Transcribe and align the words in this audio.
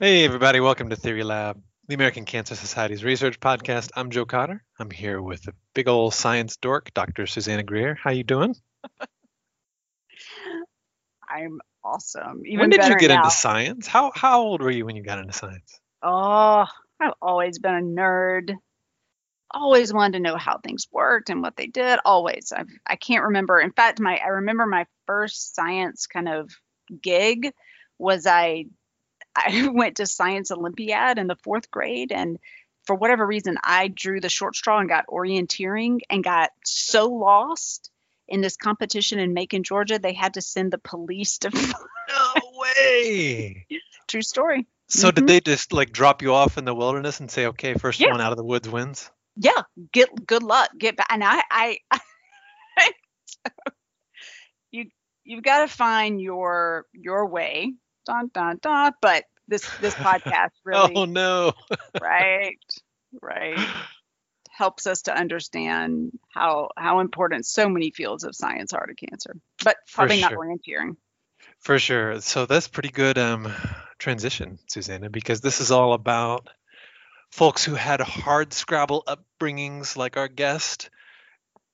Hey, 0.00 0.24
everybody, 0.24 0.60
welcome 0.60 0.90
to 0.90 0.94
Theory 0.96 1.24
Lab, 1.24 1.60
the 1.88 1.96
American 1.96 2.24
Cancer 2.24 2.54
Society's 2.54 3.02
research 3.02 3.40
podcast. 3.40 3.90
I'm 3.96 4.10
Joe 4.10 4.26
Cotter. 4.26 4.62
I'm 4.78 4.92
here 4.92 5.20
with 5.20 5.48
a 5.48 5.54
big 5.74 5.88
old 5.88 6.14
science 6.14 6.56
dork, 6.56 6.94
Dr. 6.94 7.26
Susanna 7.26 7.64
Greer. 7.64 7.96
How 8.00 8.12
you 8.12 8.22
doing? 8.22 8.54
I'm 11.28 11.60
awesome. 11.82 12.44
Even 12.46 12.60
when 12.60 12.70
did 12.70 12.86
you 12.86 12.96
get 12.96 13.08
now. 13.08 13.24
into 13.24 13.32
science? 13.32 13.88
How 13.88 14.12
how 14.14 14.42
old 14.42 14.62
were 14.62 14.70
you 14.70 14.86
when 14.86 14.94
you 14.94 15.02
got 15.02 15.18
into 15.18 15.32
science? 15.32 15.80
Oh, 16.00 16.64
I've 17.00 17.14
always 17.20 17.58
been 17.58 17.74
a 17.74 17.80
nerd. 17.80 18.54
Always 19.50 19.92
wanted 19.92 20.18
to 20.18 20.22
know 20.22 20.36
how 20.36 20.58
things 20.58 20.86
worked 20.92 21.28
and 21.28 21.42
what 21.42 21.56
they 21.56 21.66
did. 21.66 21.98
Always. 22.04 22.52
I've, 22.56 22.70
I 22.86 22.94
can't 22.94 23.24
remember. 23.24 23.58
In 23.58 23.72
fact, 23.72 23.98
my 23.98 24.16
I 24.16 24.28
remember 24.28 24.64
my 24.64 24.86
first 25.08 25.56
science 25.56 26.06
kind 26.06 26.28
of 26.28 26.52
gig 27.02 27.52
was 27.98 28.28
I 28.28 28.66
I 29.46 29.68
went 29.72 29.96
to 29.96 30.06
science 30.06 30.50
olympiad 30.50 31.18
in 31.18 31.26
the 31.26 31.36
fourth 31.36 31.70
grade 31.70 32.12
and 32.12 32.38
for 32.86 32.94
whatever 32.96 33.26
reason 33.26 33.58
I 33.62 33.88
drew 33.88 34.18
the 34.20 34.30
short 34.30 34.56
straw 34.56 34.78
and 34.78 34.88
got 34.88 35.06
orienteering 35.08 35.98
and 36.08 36.24
got 36.24 36.50
so 36.64 37.08
lost 37.08 37.90
in 38.28 38.40
this 38.40 38.56
competition 38.56 39.18
in 39.18 39.34
Macon, 39.34 39.62
Georgia, 39.62 39.98
they 39.98 40.14
had 40.14 40.34
to 40.34 40.40
send 40.40 40.72
the 40.72 40.78
police 40.78 41.38
to. 41.38 41.50
Find 41.50 41.74
no 42.08 42.52
way. 42.56 43.66
True 44.08 44.22
story. 44.22 44.66
So 44.88 45.10
Mhm. 45.10 45.14
did 45.16 45.26
they 45.26 45.40
just 45.40 45.72
like 45.74 45.92
drop 45.92 46.22
you 46.22 46.32
off 46.32 46.56
in 46.56 46.64
the 46.64 46.74
wilderness 46.74 47.20
and 47.20 47.30
say, 47.30 47.46
"Okay, 47.46 47.74
first 47.74 48.00
Yeah. 48.00 48.10
one 48.10 48.22
out 48.22 48.32
of 48.32 48.38
the 48.38 48.44
woods 48.44 48.68
wins"? 48.68 49.10
Yeah, 49.36 49.62
get 49.92 50.26
good 50.26 50.42
luck. 50.42 50.70
Get 50.78 50.96
back. 50.96 51.08
And 51.10 51.22
I, 51.22 51.42
I, 51.50 51.78
you, 54.70 54.86
you've 55.24 55.44
got 55.44 55.60
to 55.60 55.68
find 55.68 56.20
your 56.20 56.86
your 56.92 57.26
way. 57.26 57.74
Dun 58.08 58.30
dun 58.32 58.58
dun. 58.62 58.92
But 59.02 59.24
this 59.48 59.68
this 59.80 59.94
podcast 59.94 60.50
really, 60.64 60.94
Oh 60.96 61.04
no. 61.04 61.52
right, 62.00 62.56
right, 63.20 63.68
helps 64.50 64.86
us 64.86 65.02
to 65.02 65.16
understand 65.16 66.18
how 66.34 66.70
how 66.76 67.00
important 67.00 67.44
so 67.44 67.68
many 67.68 67.90
fields 67.90 68.24
of 68.24 68.34
science 68.34 68.72
are 68.72 68.86
to 68.86 68.94
cancer. 68.94 69.36
But 69.62 69.76
probably 69.92 70.20
not 70.20 70.32
sure. 70.32 70.38
orienteering. 70.38 70.96
For 71.60 71.78
sure. 71.78 72.20
So 72.20 72.46
that's 72.46 72.68
pretty 72.68 72.90
good 72.90 73.18
um, 73.18 73.52
transition, 73.98 74.58
Susanna, 74.68 75.10
because 75.10 75.40
this 75.40 75.60
is 75.60 75.70
all 75.70 75.92
about 75.92 76.48
folks 77.30 77.64
who 77.64 77.74
had 77.74 78.00
hard 78.00 78.52
Scrabble 78.52 79.04
upbringings, 79.06 79.96
like 79.96 80.16
our 80.16 80.28
guest. 80.28 80.88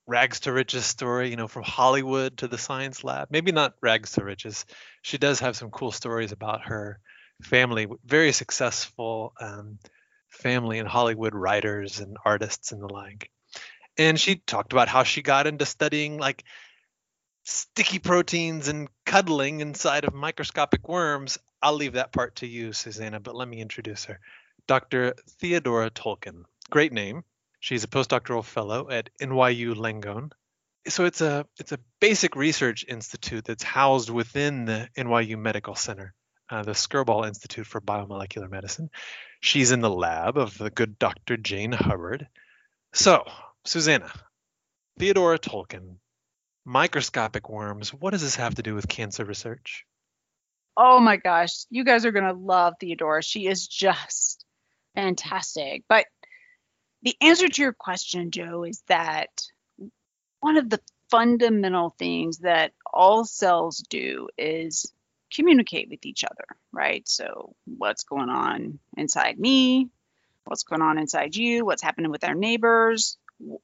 Rags 0.07 0.41
to 0.41 0.53
riches 0.53 0.85
story, 0.85 1.31
you 1.31 1.37
know, 1.37 1.49
from 1.49 1.63
Hollywood 1.63 2.39
to 2.39 2.49
the 2.49 2.59
science 2.59 3.05
lab. 3.05 3.29
Maybe 3.31 3.53
not 3.53 3.75
rags 3.81 4.13
to 4.13 4.25
riches. 4.25 4.67
She 5.03 5.19
does 5.19 5.41
have 5.41 5.57
some 5.57 5.71
cool 5.71 5.93
stories 5.93 6.33
about 6.33 6.67
her 6.67 7.01
family, 7.43 7.87
very 8.05 8.33
successful 8.33 9.33
um, 9.41 9.79
family 10.29 10.79
in 10.79 10.87
Hollywood, 10.87 11.35
writers 11.35 12.01
and 12.01 12.17
artists 12.25 12.73
and 12.73 12.83
the 12.83 12.93
like. 12.93 13.31
And 13.97 14.21
she 14.21 14.37
talked 14.37 14.73
about 14.73 14.89
how 14.89 15.05
she 15.05 15.23
got 15.23 15.47
into 15.47 15.65
studying 15.65 16.19
like 16.19 16.45
sticky 17.45 17.99
proteins 17.99 18.69
and 18.69 18.89
cuddling 19.07 19.61
inside 19.61 20.05
of 20.05 20.15
microscopic 20.15 20.89
worms. 20.89 21.39
I'll 21.63 21.75
leave 21.75 21.93
that 21.95 22.13
part 22.13 22.37
to 22.37 22.47
you, 22.47 22.73
Susanna, 22.73 23.21
but 23.21 23.37
let 23.37 23.49
me 23.49 23.61
introduce 23.61 24.07
her. 24.07 24.21
Dr. 24.67 25.15
Theodora 25.41 25.91
Tolkin. 25.91 26.45
Great 26.71 26.93
name. 26.93 27.25
She's 27.65 27.83
a 27.83 27.89
postdoctoral 27.89 28.45
fellow 28.45 28.91
at 28.91 29.09
NYU 29.23 29.75
Langone. 29.75 30.33
So 30.87 31.07
it's 31.07 31.23
a 31.23 31.47
it's 31.59 31.73
a 31.73 31.79
basic 31.99 32.37
research 32.37 32.85
institute 32.87 33.47
that's 33.47 33.63
housed 33.63 34.11
within 34.11 34.67
the 34.67 34.91
NYU 34.99 35.39
Medical 35.39 35.75
Center, 35.75 36.13
uh, 36.51 36.63
the 36.63 36.73
Skirball 36.73 37.27
Institute 37.27 37.67
for 37.67 37.81
Biomolecular 37.81 38.51
Medicine. 38.51 38.91
She's 39.41 39.73
in 39.73 39.81
the 39.81 39.89
lab 39.89 40.37
of 40.37 40.59
the 40.59 40.69
good 40.69 40.99
Dr. 40.99 41.39
Jane 41.39 41.73
Hubbard. 41.73 42.29
So, 42.93 43.25
Susanna, 43.65 44.13
Theodora 44.99 45.39
Tolkin, 45.39 45.97
microscopic 46.67 47.49
worms. 47.49 47.95
What 47.95 48.11
does 48.11 48.21
this 48.21 48.37
have 48.37 48.57
to 48.57 48.63
do 48.63 48.75
with 48.75 48.89
cancer 48.89 49.25
research? 49.25 49.87
Oh 50.77 51.01
my 51.01 51.17
gosh, 51.17 51.65
you 51.71 51.85
guys 51.85 52.05
are 52.05 52.13
going 52.13 52.27
to 52.27 52.39
love 52.39 52.75
Theodora. 52.79 53.23
She 53.23 53.47
is 53.47 53.67
just 53.67 54.45
fantastic. 54.95 55.85
But 55.89 56.07
the 57.05 57.17
answer 57.21 57.49
to 57.49 57.63
your 57.63 57.73
question, 57.73 58.31
Joe, 58.31 58.65
is 58.65 58.83
that 58.89 59.29
one 60.41 60.57
of 60.57 60.69
the 60.69 60.81
fundamental 61.11 61.95
things 61.99 62.39
that 62.39 62.73
all 62.93 63.25
cells 63.25 63.79
do 63.89 64.29
is 64.37 64.93
communicate 65.33 65.89
with 65.91 66.05
each 66.07 66.25
other, 66.25 66.45
right? 66.73 67.07
So, 67.07 67.55
what's 67.67 68.05
going 68.05 68.31
on 68.31 68.79
inside 68.97 69.39
me? 69.39 69.91
What's 70.45 70.65
going 70.65 70.83
on 70.83 70.99
inside 70.99 71.37
you? 71.37 71.65
What's 71.65 71.83
happening 71.83 72.11
with 72.11 72.25
our 72.25 72.35
neighbors? 72.35 73.19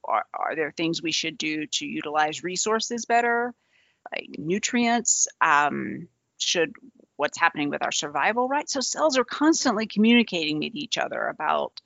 Are, 0.05 0.25
are 0.33 0.55
there 0.55 0.71
things 0.71 1.01
we 1.01 1.11
should 1.11 1.37
do 1.37 1.65
to 1.65 1.85
utilize 1.85 2.43
resources 2.43 3.05
better, 3.05 3.53
like 4.11 4.29
nutrients? 4.37 5.27
Um, 5.39 6.07
should 6.37 6.73
what's 7.17 7.39
happening 7.39 7.69
with 7.69 7.83
our 7.83 7.91
survival, 7.91 8.47
right? 8.47 8.69
So 8.69 8.81
cells 8.81 9.17
are 9.17 9.23
constantly 9.23 9.85
communicating 9.85 10.59
with 10.59 10.75
each 10.75 10.97
other 10.97 11.27
about 11.27 11.79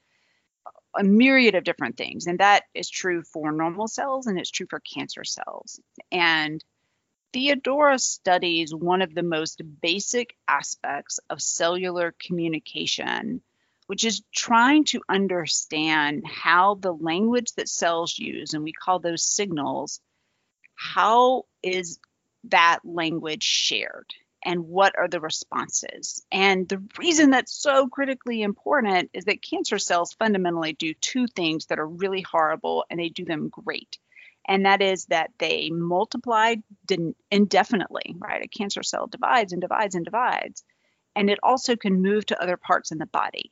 a 0.98 1.04
myriad 1.04 1.56
of 1.56 1.64
different 1.64 1.98
things. 1.98 2.28
And 2.28 2.40
that 2.40 2.64
is 2.74 2.90
true 2.90 3.24
for 3.24 3.52
normal 3.52 3.88
cells 3.88 4.28
and 4.28 4.40
it's 4.40 4.52
true 4.52 4.68
for 4.70 4.80
cancer 4.80 5.24
cells. 5.24 5.80
And 6.12 6.64
Theodora 7.34 8.00
studies 8.00 8.74
one 8.74 9.02
of 9.02 9.14
the 9.14 9.24
most 9.24 9.62
basic 9.82 10.36
aspects 10.48 11.20
of 11.30 11.42
cellular 11.42 12.16
communication, 12.26 13.42
which 13.88 14.06
is 14.06 14.24
trying 14.34 14.86
to 14.86 15.02
understand 15.10 16.24
how 16.26 16.76
the 16.76 16.94
language 16.94 17.52
that 17.58 17.68
cells 17.68 18.18
use, 18.18 18.54
and 18.54 18.64
we 18.64 18.72
call 18.72 19.00
those 19.00 19.24
signals, 19.24 20.00
how 20.76 21.44
is 21.62 22.00
that 22.46 22.80
language 22.86 23.44
shared? 23.44 24.14
And 24.46 24.68
what 24.68 24.96
are 24.98 25.08
the 25.08 25.20
responses? 25.20 26.24
And 26.32 26.70
the 26.70 26.82
reason 27.00 27.32
that's 27.32 27.52
so 27.52 27.88
critically 27.88 28.44
important 28.44 29.10
is 29.14 29.26
that 29.26 29.42
cancer 29.42 29.80
cells 29.80 30.14
fundamentally 30.14 30.74
do 30.74 30.94
two 30.94 31.26
things 31.28 31.66
that 31.66 31.80
are 31.80 31.88
really 31.88 32.22
horrible 32.22 32.86
and 32.90 33.00
they 33.00 33.10
do 33.10 33.26
them 33.26 33.50
great. 33.50 33.98
And 34.48 34.68
that 34.68 34.84
is 34.84 35.06
that 35.08 35.32
they 35.40 35.72
multiply 35.72 36.56
indefinitely, 37.32 38.16
right? 38.20 38.44
A 38.44 38.48
cancer 38.48 38.84
cell 38.84 39.08
divides 39.08 39.52
and 39.52 39.62
divides 39.62 39.96
and 39.96 40.06
divides. 40.06 40.64
And 41.16 41.32
it 41.32 41.40
also 41.42 41.76
can 41.76 42.04
move 42.04 42.28
to 42.28 42.40
other 42.40 42.56
parts 42.56 42.92
in 42.92 43.00
the 43.00 43.08
body. 43.08 43.50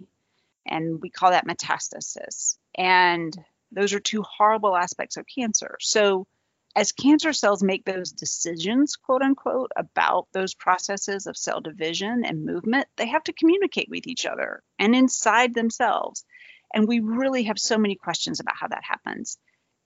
And 0.68 1.02
we 1.02 1.10
call 1.10 1.32
that 1.32 1.48
metastasis. 1.48 2.58
And 2.76 3.36
those 3.72 3.94
are 3.94 4.00
two 4.00 4.22
horrible 4.22 4.76
aspects 4.76 5.18
of 5.18 5.26
cancer. 5.26 5.78
So 5.80 6.28
as 6.76 6.92
cancer 6.92 7.34
cells 7.34 7.62
make 7.62 7.86
those 7.86 8.12
decisions, 8.12 8.96
quote 8.96 9.22
unquote, 9.22 9.72
about 9.76 10.28
those 10.34 10.56
processes 10.56 11.28
of 11.28 11.38
cell 11.38 11.62
division 11.62 12.26
and 12.26 12.46
movement, 12.46 12.88
they 12.98 13.08
have 13.08 13.24
to 13.26 13.34
communicate 13.34 13.90
with 13.90 14.08
each 14.08 14.26
other 14.26 14.64
and 14.80 14.96
inside 14.96 15.54
themselves. 15.54 16.26
And 16.74 16.88
we 16.88 17.00
really 17.00 17.44
have 17.44 17.60
so 17.60 17.78
many 17.78 17.96
questions 17.96 18.40
about 18.40 18.56
how 18.58 18.68
that 18.70 18.84
happens. 18.84 19.38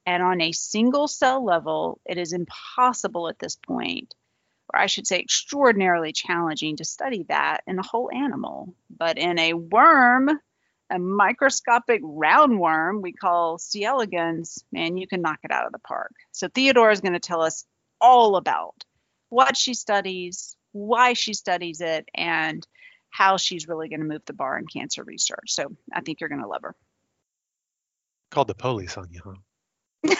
And 0.06 0.24
on 0.24 0.40
a 0.40 0.54
single 0.54 1.10
cell 1.10 1.44
level, 1.44 2.00
it 2.06 2.18
is 2.18 2.32
impossible 2.32 3.28
at 3.28 3.40
this 3.40 3.58
point, 3.58 4.16
or 4.74 4.80
I 4.80 4.86
should 4.86 5.06
say, 5.06 5.20
extraordinarily 5.20 6.14
challenging 6.14 6.78
to 6.78 6.86
study 6.86 7.26
that 7.28 7.64
in 7.68 7.78
a 7.78 7.84
whole 7.86 8.10
animal. 8.10 8.74
But 8.90 9.18
in 9.18 9.38
a 9.38 9.54
worm, 9.54 10.30
a 10.90 11.00
microscopic 11.00 12.02
roundworm 12.04 13.02
we 13.02 13.12
call 13.14 13.58
C. 13.58 13.84
elegans, 13.84 14.64
man, 14.72 14.98
you 14.98 15.08
can 15.08 15.22
knock 15.22 15.40
it 15.44 15.52
out 15.52 15.66
of 15.66 15.72
the 15.72 15.80
park. 15.80 16.12
So 16.32 16.48
Theodora 16.48 16.92
is 16.94 17.02
going 17.02 17.14
to 17.14 17.20
tell 17.20 17.42
us 17.42 17.66
all 18.00 18.36
about 18.38 18.84
what 19.30 19.58
she 19.58 19.74
studies, 19.74 20.56
why 20.72 21.14
she 21.14 21.34
studies 21.34 21.82
it, 21.82 22.08
and 22.16 22.66
how 23.10 23.38
she's 23.38 23.68
really 23.68 23.90
going 23.90 24.00
to 24.02 24.06
move 24.06 24.22
the 24.26 24.34
bar 24.34 24.58
in 24.58 24.66
cancer 24.68 25.04
research. 25.04 25.48
So 25.52 25.76
I 25.94 26.02
think 26.02 26.20
you're 26.22 26.30
going 26.30 26.42
to 26.42 26.48
love 26.48 26.62
her. 26.62 26.76
Called 28.32 28.48
the 28.48 28.56
police 28.56 28.98
on 28.98 29.08
you, 29.12 29.22
huh? 29.24 29.34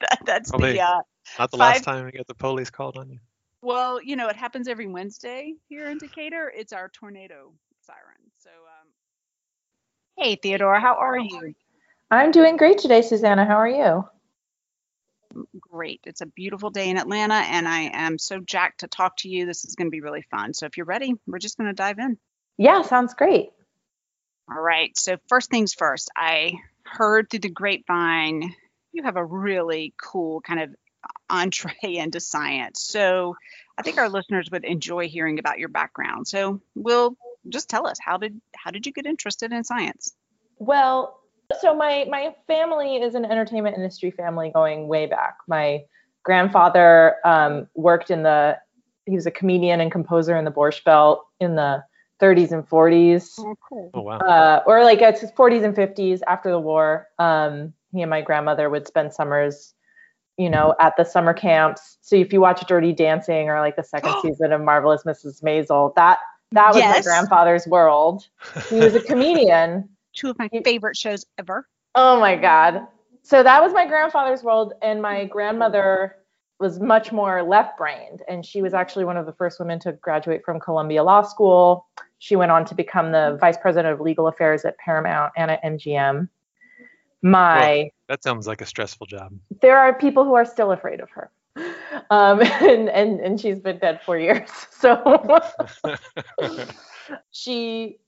That- 0.00 0.18
That's 0.24 0.50
Probably 0.50 0.72
the 0.74 0.80
uh, 0.82 1.00
Not 1.38 1.50
the 1.50 1.56
Five- 1.56 1.74
last 1.74 1.84
time 1.84 2.06
you 2.06 2.12
got 2.12 2.26
the 2.26 2.34
police 2.34 2.70
called 2.70 2.96
on 2.96 3.10
you. 3.10 3.18
well, 3.62 4.00
you 4.02 4.16
know, 4.16 4.28
it 4.28 4.36
happens 4.36 4.68
every 4.68 4.86
Wednesday 4.86 5.54
here 5.68 5.88
in 5.88 5.98
Decatur. 5.98 6.52
It's 6.54 6.72
our 6.72 6.88
tornado 6.88 7.52
siren. 7.80 8.18
So, 8.38 8.50
um, 8.50 8.81
hey, 10.16 10.36
Theodora, 10.36 10.80
how 10.80 10.94
are 10.94 11.18
you? 11.18 11.54
I'm 12.10 12.30
doing 12.30 12.56
great 12.56 12.78
today, 12.78 13.02
Susanna. 13.02 13.44
How 13.44 13.56
are 13.56 13.68
you? 13.68 14.04
Great. 15.58 16.00
It's 16.04 16.20
a 16.20 16.26
beautiful 16.26 16.70
day 16.70 16.90
in 16.90 16.98
Atlanta, 16.98 17.34
and 17.34 17.66
I 17.66 17.90
am 17.92 18.18
so 18.18 18.38
jacked 18.38 18.80
to 18.80 18.88
talk 18.88 19.16
to 19.18 19.28
you. 19.28 19.46
This 19.46 19.64
is 19.64 19.74
going 19.74 19.86
to 19.86 19.90
be 19.90 20.02
really 20.02 20.26
fun. 20.30 20.52
So, 20.52 20.66
if 20.66 20.76
you're 20.76 20.86
ready, 20.86 21.14
we're 21.26 21.38
just 21.38 21.56
going 21.56 21.70
to 21.70 21.74
dive 21.74 21.98
in. 21.98 22.18
Yeah, 22.58 22.82
sounds 22.82 23.14
great. 23.14 23.50
All 24.50 24.60
right. 24.60 24.96
So, 24.96 25.16
first 25.28 25.50
things 25.50 25.72
first, 25.72 26.10
I 26.14 26.54
heard 26.84 27.30
through 27.30 27.40
the 27.40 27.48
grapevine 27.48 28.54
you 28.92 29.04
have 29.04 29.16
a 29.16 29.24
really 29.24 29.94
cool 30.00 30.42
kind 30.42 30.60
of 30.60 30.70
entree 31.30 31.72
into 31.82 32.20
science. 32.20 32.82
So, 32.82 33.36
I 33.78 33.82
think 33.82 33.96
our 33.96 34.10
listeners 34.10 34.50
would 34.52 34.64
enjoy 34.64 35.08
hearing 35.08 35.38
about 35.38 35.58
your 35.58 35.70
background. 35.70 36.28
So, 36.28 36.60
we'll 36.74 37.16
just 37.48 37.68
tell 37.68 37.86
us 37.86 37.98
how 38.00 38.16
did 38.16 38.40
how 38.56 38.70
did 38.70 38.86
you 38.86 38.92
get 38.92 39.06
interested 39.06 39.52
in 39.52 39.64
science? 39.64 40.14
Well, 40.58 41.18
so 41.60 41.74
my 41.74 42.06
my 42.08 42.34
family 42.46 42.96
is 42.96 43.14
an 43.14 43.24
entertainment 43.24 43.76
industry 43.76 44.10
family 44.10 44.50
going 44.54 44.88
way 44.88 45.06
back. 45.06 45.36
My 45.48 45.82
grandfather 46.22 47.16
um, 47.24 47.68
worked 47.74 48.10
in 48.10 48.22
the 48.22 48.58
he 49.06 49.14
was 49.14 49.26
a 49.26 49.30
comedian 49.30 49.80
and 49.80 49.90
composer 49.90 50.36
in 50.36 50.44
the 50.44 50.50
Borscht 50.52 50.84
Belt 50.84 51.24
in 51.40 51.56
the 51.56 51.82
30s 52.20 52.52
and 52.52 52.68
40s. 52.68 53.32
Oh, 53.38 53.54
cool. 53.68 53.90
Oh 53.94 54.00
wow. 54.02 54.18
uh, 54.18 54.62
or 54.64 54.84
like 54.84 55.00
it's 55.00 55.22
40s 55.32 55.64
and 55.64 55.74
50s 55.74 56.20
after 56.26 56.50
the 56.50 56.60
war. 56.60 57.08
Um, 57.18 57.72
he 57.92 58.00
and 58.02 58.10
my 58.10 58.22
grandmother 58.22 58.70
would 58.70 58.86
spend 58.86 59.12
summers, 59.12 59.74
you 60.38 60.48
know, 60.48 60.74
at 60.78 60.96
the 60.96 61.04
summer 61.04 61.34
camps. 61.34 61.98
So 62.00 62.14
if 62.14 62.32
you 62.32 62.40
watch 62.40 62.64
Dirty 62.68 62.92
Dancing 62.92 63.48
or 63.48 63.58
like 63.58 63.74
the 63.74 63.82
second 63.82 64.14
season 64.22 64.52
of 64.52 64.60
Marvelous 64.60 65.02
Mrs. 65.02 65.42
Maisel, 65.42 65.94
that 65.96 66.20
that 66.52 66.74
was 66.74 66.82
my 66.82 67.00
grandfather's 67.00 67.66
world. 67.66 68.26
He 68.68 68.76
was 68.76 68.94
a 68.94 69.00
comedian. 69.10 69.88
Two 70.14 70.30
of 70.30 70.38
my 70.38 70.48
favorite 70.64 70.96
shows 70.96 71.24
ever. 71.38 71.66
Oh 71.94 72.20
my 72.20 72.36
god. 72.36 72.86
So 73.22 73.42
that 73.42 73.62
was 73.62 73.72
my 73.72 73.86
grandfather's 73.86 74.42
world, 74.42 74.72
and 74.82 75.00
my 75.00 75.24
grandmother 75.26 76.16
was 76.58 76.80
much 76.80 77.12
more 77.12 77.42
left-brained, 77.42 78.22
and 78.28 78.44
she 78.44 78.62
was 78.62 78.74
actually 78.74 79.04
one 79.04 79.16
of 79.16 79.26
the 79.26 79.32
first 79.32 79.58
women 79.58 79.78
to 79.80 79.92
graduate 79.92 80.44
from 80.44 80.60
Columbia 80.60 81.02
Law 81.02 81.22
School. 81.22 81.86
She 82.18 82.36
went 82.36 82.52
on 82.52 82.64
to 82.66 82.74
become 82.74 83.12
the 83.12 83.36
vice 83.40 83.56
president 83.56 83.92
of 83.94 84.00
legal 84.00 84.28
affairs 84.28 84.64
at 84.64 84.76
Paramount 84.78 85.32
and 85.36 85.50
at 85.50 85.62
MGM. 85.62 86.28
My 87.22 87.90
that 88.08 88.22
sounds 88.22 88.46
like 88.46 88.60
a 88.60 88.66
stressful 88.66 89.06
job. 89.06 89.32
there 89.60 89.78
are 89.78 89.94
people 89.94 90.24
who 90.24 90.34
are 90.34 90.44
still 90.44 90.72
afraid 90.72 91.00
of 91.00 91.10
her. 91.10 91.30
Um, 91.56 92.40
and, 92.60 92.88
and, 92.88 93.20
and 93.20 93.40
she's 93.40 93.58
been 93.58 93.78
dead 93.78 94.00
for 94.04 94.18
years. 94.18 94.50
So 94.82 95.40
she, 97.30 97.98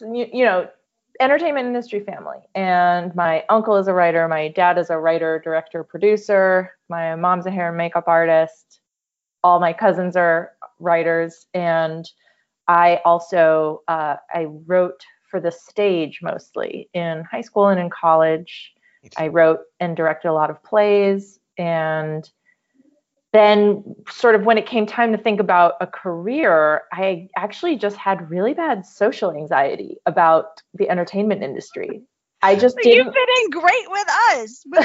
you, 0.00 0.26
you 0.32 0.44
know, 0.44 0.68
entertainment 1.18 1.66
industry 1.66 2.00
family. 2.00 2.38
And 2.54 3.12
my 3.16 3.44
uncle 3.48 3.76
is 3.76 3.88
a 3.88 3.92
writer. 3.92 4.28
My 4.28 4.46
dad 4.48 4.78
is 4.78 4.90
a 4.90 4.98
writer, 4.98 5.40
director, 5.42 5.82
producer. 5.82 6.70
My 6.88 7.16
mom's 7.16 7.46
a 7.46 7.50
hair 7.50 7.68
and 7.68 7.76
makeup 7.76 8.04
artist. 8.06 8.78
All 9.42 9.58
my 9.58 9.72
cousins 9.72 10.14
are 10.14 10.52
writers. 10.78 11.46
And 11.52 12.08
I 12.68 13.00
also, 13.04 13.82
uh, 13.88 14.16
I 14.32 14.44
wrote 14.44 15.04
for 15.28 15.40
the 15.40 15.50
stage 15.50 16.20
mostly 16.22 16.88
in 16.94 17.24
high 17.24 17.40
school 17.40 17.68
and 17.68 17.80
in 17.80 17.90
college. 17.90 18.72
I 19.16 19.28
wrote 19.28 19.60
and 19.80 19.96
directed 19.96 20.28
a 20.28 20.32
lot 20.32 20.48
of 20.48 20.62
plays. 20.62 21.40
And 21.58 22.30
then, 23.34 23.82
sort 24.08 24.36
of, 24.36 24.44
when 24.44 24.56
it 24.58 24.64
came 24.64 24.86
time 24.86 25.10
to 25.10 25.18
think 25.18 25.40
about 25.40 25.74
a 25.80 25.88
career, 25.88 26.82
I 26.92 27.28
actually 27.36 27.76
just 27.76 27.96
had 27.96 28.30
really 28.30 28.54
bad 28.54 28.86
social 28.86 29.32
anxiety 29.32 29.96
about 30.06 30.62
the 30.72 30.88
entertainment 30.88 31.42
industry. 31.42 32.02
I 32.42 32.54
just 32.54 32.76
But 32.76 32.84
didn't. 32.84 33.12
fit 33.12 33.28
in 33.42 33.50
great 33.50 33.90
with 33.90 34.08
us. 34.08 34.64
With 34.70 34.84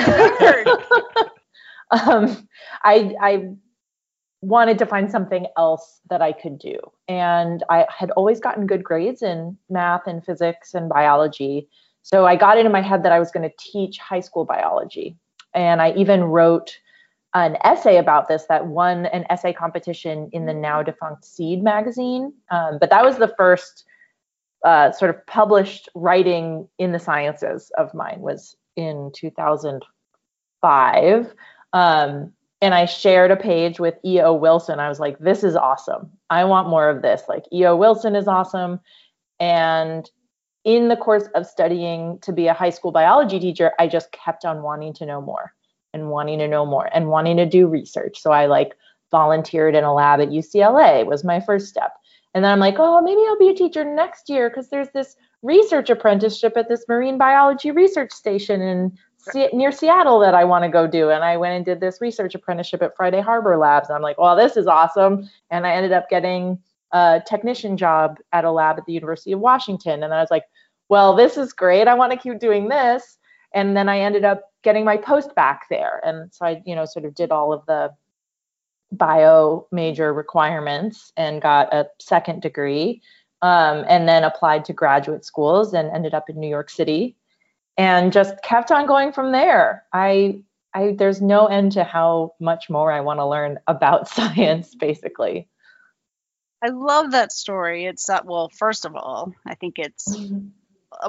um, 2.07 2.47
I, 2.83 3.13
I 3.21 3.49
wanted 4.41 4.79
to 4.79 4.85
find 4.87 5.11
something 5.11 5.45
else 5.55 6.01
that 6.09 6.23
I 6.23 6.31
could 6.31 6.57
do. 6.57 6.79
And 7.07 7.63
I 7.69 7.85
had 7.95 8.09
always 8.11 8.39
gotten 8.39 8.65
good 8.65 8.83
grades 8.83 9.21
in 9.21 9.57
math 9.69 10.07
and 10.07 10.25
physics 10.25 10.73
and 10.73 10.89
biology. 10.89 11.67
So 12.01 12.25
I 12.25 12.35
got 12.35 12.57
it 12.57 12.65
in 12.65 12.71
my 12.71 12.81
head 12.81 13.03
that 13.03 13.11
I 13.11 13.19
was 13.19 13.29
going 13.29 13.47
to 13.47 13.55
teach 13.59 13.99
high 13.99 14.21
school 14.21 14.45
biology. 14.45 15.17
And 15.53 15.83
I 15.83 15.91
even 15.91 16.23
wrote 16.23 16.79
an 17.33 17.57
essay 17.63 17.97
about 17.97 18.27
this 18.27 18.45
that 18.49 18.67
won 18.67 19.07
an 19.07 19.25
essay 19.29 19.53
competition 19.53 20.29
in 20.33 20.45
the 20.45 20.53
now 20.53 20.81
defunct 20.81 21.25
Seed 21.25 21.63
magazine. 21.63 22.33
Um, 22.49 22.77
but 22.79 22.89
that 22.89 23.05
was 23.05 23.17
the 23.17 23.33
first 23.37 23.85
uh, 24.65 24.91
sort 24.91 25.15
of 25.15 25.25
published 25.27 25.87
writing 25.95 26.67
in 26.79 26.91
the 26.91 26.99
sciences 26.99 27.71
of 27.77 27.93
mine 27.93 28.19
was 28.19 28.57
in 28.75 29.09
2005. 29.15 31.33
Um, 31.71 32.33
and 32.61 32.73
I 32.73 32.83
shared 32.85 33.31
a 33.31 33.37
page 33.37 33.79
with 33.79 33.95
E.O. 34.03 34.33
Wilson. 34.33 34.79
I 34.79 34.89
was 34.89 34.99
like, 34.99 35.17
this 35.19 35.45
is 35.45 35.55
awesome. 35.55 36.11
I 36.29 36.43
want 36.43 36.67
more 36.67 36.89
of 36.89 37.01
this. 37.01 37.21
Like, 37.29 37.45
E.O. 37.53 37.77
Wilson 37.77 38.15
is 38.15 38.27
awesome. 38.27 38.81
And 39.39 40.09
in 40.65 40.89
the 40.89 40.97
course 40.97 41.29
of 41.35 41.47
studying 41.47 42.19
to 42.19 42.33
be 42.33 42.47
a 42.47 42.53
high 42.53 42.71
school 42.71 42.91
biology 42.91 43.39
teacher, 43.39 43.71
I 43.79 43.87
just 43.87 44.11
kept 44.11 44.43
on 44.43 44.61
wanting 44.61 44.91
to 44.95 45.05
know 45.05 45.21
more 45.21 45.53
and 45.93 46.09
wanting 46.09 46.39
to 46.39 46.47
know 46.47 46.65
more 46.65 46.89
and 46.93 47.09
wanting 47.09 47.37
to 47.37 47.45
do 47.45 47.67
research. 47.67 48.21
So 48.21 48.31
I 48.31 48.45
like 48.45 48.75
volunteered 49.11 49.75
in 49.75 49.83
a 49.83 49.93
lab 49.93 50.21
at 50.21 50.29
UCLA 50.29 51.05
was 51.05 51.23
my 51.23 51.39
first 51.39 51.67
step. 51.67 51.93
And 52.33 52.43
then 52.43 52.51
I'm 52.51 52.59
like, 52.59 52.75
oh, 52.77 53.01
maybe 53.01 53.21
I'll 53.27 53.39
be 53.39 53.49
a 53.49 53.55
teacher 53.55 53.83
next 53.83 54.29
year 54.29 54.49
because 54.49 54.69
there's 54.69 54.89
this 54.89 55.15
research 55.41 55.89
apprenticeship 55.89 56.53
at 56.57 56.69
this 56.69 56.85
marine 56.87 57.17
biology 57.17 57.71
research 57.71 58.11
station 58.11 58.61
in 58.61 58.97
Se- 59.17 59.49
near 59.51 59.71
Seattle 59.71 60.19
that 60.19 60.33
I 60.33 60.45
want 60.45 60.63
to 60.63 60.69
go 60.69 60.87
do. 60.87 61.09
And 61.09 61.23
I 61.23 61.37
went 61.37 61.55
and 61.55 61.65
did 61.65 61.81
this 61.81 61.99
research 61.99 62.35
apprenticeship 62.35 62.81
at 62.81 62.95
Friday 62.95 63.19
Harbor 63.19 63.57
Labs. 63.57 63.89
And 63.89 63.95
I'm 63.95 64.01
like, 64.01 64.17
well, 64.17 64.35
this 64.35 64.55
is 64.55 64.67
awesome. 64.67 65.29
And 65.49 65.67
I 65.67 65.73
ended 65.73 65.91
up 65.91 66.09
getting 66.09 66.59
a 66.91 67.21
technician 67.25 67.77
job 67.77 68.17
at 68.31 68.45
a 68.45 68.51
lab 68.51 68.77
at 68.77 68.85
the 68.85 68.93
University 68.93 69.31
of 69.31 69.39
Washington. 69.39 70.03
And 70.03 70.13
I 70.13 70.21
was 70.21 70.31
like, 70.31 70.45
well, 70.87 71.15
this 71.15 71.37
is 71.37 71.53
great. 71.53 71.87
I 71.87 71.93
want 71.93 72.11
to 72.11 72.17
keep 72.17 72.39
doing 72.39 72.69
this. 72.69 73.17
And 73.53 73.75
then 73.75 73.89
I 73.89 73.99
ended 73.99 74.25
up 74.25 74.43
getting 74.63 74.85
my 74.85 74.97
post 74.97 75.35
back 75.35 75.67
there. 75.69 76.01
And 76.03 76.33
so 76.33 76.45
I, 76.45 76.61
you 76.65 76.75
know, 76.75 76.85
sort 76.85 77.05
of 77.05 77.15
did 77.15 77.31
all 77.31 77.53
of 77.53 77.65
the 77.65 77.93
bio 78.91 79.67
major 79.71 80.13
requirements 80.13 81.11
and 81.15 81.41
got 81.41 81.73
a 81.73 81.87
second 81.99 82.41
degree. 82.41 83.01
Um, 83.41 83.85
and 83.87 84.05
then 84.05 84.25
applied 84.25 84.65
to 84.65 84.73
graduate 84.73 85.23
schools 85.23 85.73
and 85.73 85.89
ended 85.91 86.13
up 86.13 86.29
in 86.29 86.41
New 86.41 86.49
York 86.49 86.69
City 86.69 87.15
and 87.77 88.11
just 88.11 88.41
kept 88.43 88.69
on 88.69 88.85
going 88.85 89.13
from 89.13 89.31
there. 89.31 89.85
I, 89.93 90.43
I 90.73 90.91
there's 90.97 91.21
no 91.21 91.45
end 91.45 91.71
to 91.73 91.85
how 91.85 92.33
much 92.41 92.69
more 92.69 92.91
I 92.91 92.99
want 92.99 93.21
to 93.21 93.25
learn 93.25 93.57
about 93.65 94.09
science, 94.15 94.75
basically. 94.75 95.47
I 96.61 96.67
love 96.67 97.11
that 97.11 97.31
story. 97.31 97.85
It's 97.85 98.07
that 98.07 98.25
well, 98.25 98.49
first 98.49 98.83
of 98.83 98.97
all, 98.97 99.33
I 99.47 99.55
think 99.55 99.79
it's 99.79 100.13
a 100.13 100.41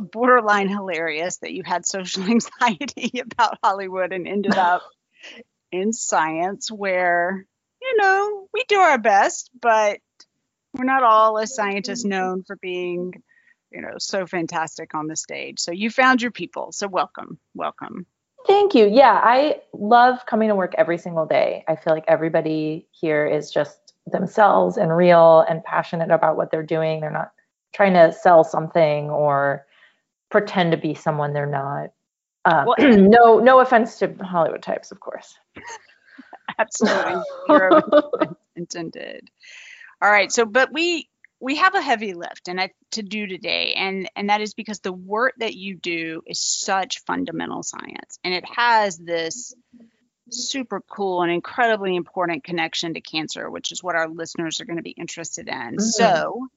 borderline 0.01 0.69
hilarious 0.69 1.39
that 1.39 1.53
you 1.53 1.63
had 1.65 1.87
social 1.87 2.23
anxiety 2.31 3.21
about 3.21 3.59
Hollywood 3.63 4.13
and 4.13 4.27
ended 4.27 4.55
up 4.57 4.83
in 5.73 5.93
science 5.93 6.71
where, 6.71 7.47
you 7.81 7.97
know, 7.97 8.49
we 8.53 8.65
do 8.69 8.79
our 8.79 8.99
best, 8.99 9.51
but 9.61 9.99
we're 10.75 10.85
not 10.85 11.03
all 11.03 11.39
as 11.39 11.55
scientists 11.55 12.03
mm-hmm. 12.03 12.11
known 12.11 12.43
for 12.45 12.57
being, 12.57 13.23
you 13.71 13.81
know, 13.81 13.95
so 13.99 14.27
fantastic 14.27 14.95
on 14.95 15.07
the 15.07 15.17
stage. 15.17 15.61
So 15.61 15.73
you 15.73 15.91
found 15.91 16.23
your 16.23 16.31
people. 16.31 16.73
So 16.73 16.89
welcome. 16.89 17.39
Welcome. 17.55 18.07
Thank 18.47 18.75
you. 18.75 18.89
Yeah, 18.89 19.21
I 19.23 19.61
love 19.73 20.25
coming 20.27 20.49
to 20.49 20.55
work 20.55 20.75
every 20.79 20.99
single 20.99 21.27
day. 21.27 21.65
I 21.69 21.77
feel 21.77 21.93
like 21.93 22.07
everybody 22.09 22.89
here 22.91 23.27
is 23.27 23.51
just 23.51 23.93
themselves 24.07 24.77
and 24.79 24.97
real 24.97 25.45
and 25.49 25.63
passionate 25.63 26.11
about 26.11 26.37
what 26.37 26.51
they're 26.51 26.63
doing. 26.63 27.01
They're 27.01 27.11
not 27.11 27.33
trying 27.75 27.95
to 27.95 28.13
sell 28.13 28.43
something 28.43 29.11
or 29.11 29.67
pretend 30.31 30.73
to 30.73 30.79
be 30.79 30.95
someone 30.95 31.33
they're 31.33 31.47
not. 31.47 31.91
Uh, 32.45 32.65
Well- 32.67 32.77
no, 32.99 33.39
no 33.41 33.61
offense 33.61 33.99
to 33.99 34.15
Hollywood 34.23 34.63
types, 34.63 34.93
of 34.93 35.01
course. 35.01 35.35
Absolutely. 36.59 37.23
Intended. 38.57 39.31
All 40.03 40.11
right. 40.11 40.31
So, 40.33 40.45
but 40.45 40.73
we 40.73 41.09
we 41.43 41.57
have 41.57 41.75
a 41.75 41.81
heavy 41.81 42.13
lift 42.13 42.49
and 42.49 42.61
I, 42.61 42.71
to 42.93 43.03
do 43.03 43.27
today, 43.27 43.73
and 43.77 44.11
and 44.17 44.29
that 44.29 44.41
is 44.41 44.55
because 44.55 44.81
the 44.81 44.93
work 44.93 45.35
that 45.39 45.55
you 45.55 45.75
do 45.77 46.23
is 46.27 46.39
such 46.41 47.01
fundamental 47.07 47.63
science, 47.63 48.19
and 48.25 48.35
it 48.35 48.45
has 48.57 48.99
this 48.99 49.55
super 50.31 50.81
cool 50.89 51.23
and 51.23 51.31
incredibly 51.33 51.97
important 51.97 52.45
connection 52.45 52.95
to 52.95 53.01
cancer, 53.01 53.51
which 53.51 53.73
is 53.73 53.83
what 53.83 53.97
our 53.97 54.09
listeners 54.09 54.61
are 54.61 54.65
going 54.65 54.77
to 54.77 54.83
be 54.83 54.91
interested 54.91 55.49
in. 55.49 55.77
Mhm. 55.77 55.81
So. 55.81 56.49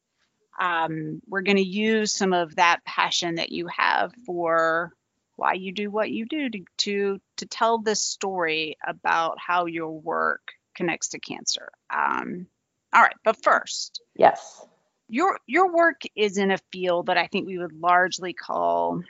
Um, 0.59 1.21
we're 1.27 1.41
going 1.41 1.57
to 1.57 1.67
use 1.67 2.13
some 2.13 2.33
of 2.33 2.55
that 2.55 2.83
passion 2.85 3.35
that 3.35 3.51
you 3.51 3.67
have 3.67 4.13
for 4.25 4.93
why 5.35 5.53
you 5.53 5.71
do 5.71 5.89
what 5.89 6.11
you 6.11 6.25
do 6.25 6.49
to 6.49 6.59
to 6.77 7.21
to 7.37 7.45
tell 7.45 7.79
this 7.79 8.01
story 8.01 8.77
about 8.85 9.37
how 9.39 9.65
your 9.65 9.89
work 9.89 10.53
connects 10.75 11.09
to 11.09 11.19
cancer. 11.19 11.69
Um, 11.89 12.47
all 12.93 13.01
right, 13.01 13.15
but 13.25 13.41
first, 13.43 14.01
Yes. 14.15 14.63
your 15.09 15.39
your 15.47 15.73
work 15.73 16.01
is 16.15 16.37
in 16.37 16.51
a 16.51 16.59
field 16.71 17.07
that 17.07 17.17
I 17.17 17.27
think 17.27 17.47
we 17.47 17.57
would 17.57 17.73
largely 17.73 18.33
call 18.33 19.01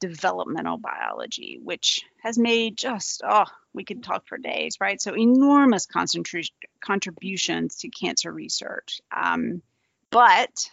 developmental 0.00 0.78
biology, 0.78 1.58
which 1.62 2.02
has 2.22 2.38
made 2.38 2.76
just 2.76 3.22
oh 3.26 3.44
we 3.74 3.84
could 3.84 4.02
talk 4.02 4.26
for 4.26 4.38
days, 4.38 4.76
right? 4.80 5.00
So 5.00 5.14
enormous 5.14 5.84
concentration 5.84 6.54
contributions 6.82 7.76
to 7.76 7.88
cancer 7.90 8.32
research. 8.32 9.02
Um, 9.14 9.60
but 10.10 10.70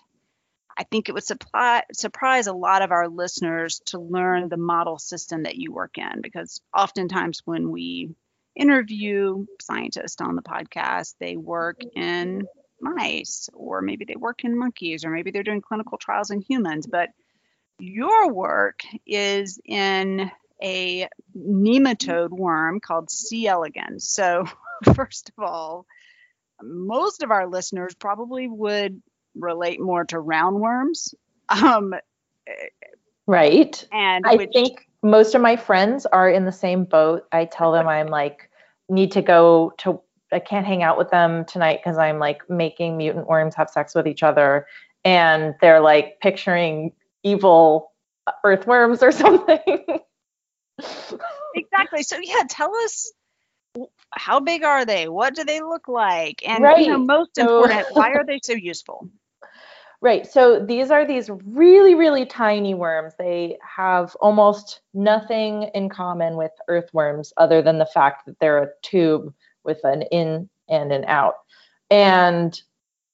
I 0.78 0.84
think 0.84 1.08
it 1.08 1.14
would 1.14 1.24
supply, 1.24 1.84
surprise 1.94 2.48
a 2.48 2.54
lot 2.54 2.82
of 2.82 2.92
our 2.92 3.08
listeners 3.08 3.82
to 3.88 4.00
learn 4.00 4.50
the 4.50 4.58
model 4.58 4.98
system 4.98 5.44
that 5.44 5.56
you 5.56 5.72
work 5.72 5.98
in, 5.98 6.22
because 6.22 6.62
oftentimes 6.76 7.42
when 7.46 7.70
we 7.70 8.16
interview 8.56 9.46
scientists 9.62 10.22
on 10.22 10.36
the 10.36 10.42
podcast, 10.42 11.16
they 11.20 11.38
work 11.38 11.82
in 11.96 12.48
mice, 12.82 13.50
or 13.54 13.82
maybe 13.82 14.06
they 14.06 14.16
work 14.16 14.44
in 14.44 14.58
monkeys, 14.58 15.06
or 15.06 15.10
maybe 15.10 15.32
they're 15.32 15.44
doing 15.44 15.62
clinical 15.62 15.98
trials 15.98 16.32
in 16.32 16.42
humans. 16.42 16.88
But 16.88 17.10
your 17.80 18.32
work 18.32 18.82
is 19.06 19.60
in 19.66 20.32
a 20.62 21.08
nematode 21.38 22.30
worm 22.30 22.80
called 22.80 23.10
C. 23.10 23.48
elegans. 23.48 24.08
So, 24.10 24.46
first 24.96 25.30
of 25.30 25.44
all, 25.44 25.86
most 26.62 27.24
of 27.24 27.32
our 27.32 27.48
listeners 27.48 27.96
probably 27.96 28.48
would 28.48 29.02
relate 29.36 29.80
more 29.82 30.06
to 30.06 30.18
roundworms. 30.18 31.14
Um, 31.50 31.94
right. 33.28 33.88
And 33.92 34.26
I 34.26 34.36
which, 34.36 34.52
think 34.54 34.88
most 35.02 35.36
of 35.36 35.42
my 35.42 35.56
friends 35.56 36.06
are 36.06 36.30
in 36.30 36.46
the 36.46 36.52
same 36.52 36.86
boat. 36.86 37.26
I 37.32 37.46
tell 37.46 37.72
them 37.72 37.88
I'm 37.88 38.08
like, 38.08 38.50
need 38.90 39.12
to 39.14 39.22
go 39.22 39.74
to, 39.80 40.00
I 40.32 40.40
can't 40.40 40.66
hang 40.66 40.84
out 40.84 40.98
with 40.98 41.10
them 41.10 41.46
tonight 41.46 41.80
because 41.84 41.98
I'm 41.98 42.20
like 42.20 42.50
making 42.50 42.98
mutant 42.98 43.28
worms 43.28 43.56
have 43.56 43.70
sex 43.70 43.96
with 43.96 44.08
each 44.08 44.24
other. 44.24 44.68
And 45.06 45.56
they're 45.62 45.82
like 45.82 46.20
picturing 46.22 46.94
evil 47.24 47.92
earthworms 48.44 49.04
or 49.04 49.12
something. 49.24 49.60
exactly. 51.56 52.04
So, 52.04 52.18
yeah, 52.22 52.44
tell 52.50 52.74
us 52.76 53.12
how 54.12 54.40
big 54.40 54.64
are 54.64 54.86
they? 54.86 55.08
What 55.10 55.36
do 55.36 55.44
they 55.44 55.62
look 55.62 55.88
like? 55.88 56.48
And 56.48 56.64
Right. 56.64 56.86
you 56.86 56.92
know, 56.92 57.00
most 57.00 57.32
So- 57.36 57.64
important, 57.64 57.88
why 57.96 58.12
are 58.14 58.26
they 58.26 58.40
so 58.44 58.54
useful? 58.54 59.10
Right. 60.04 60.28
So 60.28 60.60
these 60.60 60.92
are 60.92 61.08
these 61.08 61.30
really, 61.46 61.96
really 61.96 62.26
tiny 62.26 62.74
worms. 62.74 63.14
They 63.18 63.58
have 63.78 64.18
almost 64.20 64.82
nothing 64.94 65.70
in 65.74 65.88
common 65.88 66.36
with 66.36 66.52
earthworms 66.68 67.32
other 67.38 67.62
than 67.62 67.78
the 67.78 67.86
fact 67.86 68.26
that 68.26 68.38
they're 68.42 68.62
a 68.62 68.68
tube 68.82 69.34
with 69.64 69.80
an 69.86 70.02
in 70.12 70.50
and 70.68 70.92
an 70.92 71.06
out. 71.06 71.36
And 71.90 72.62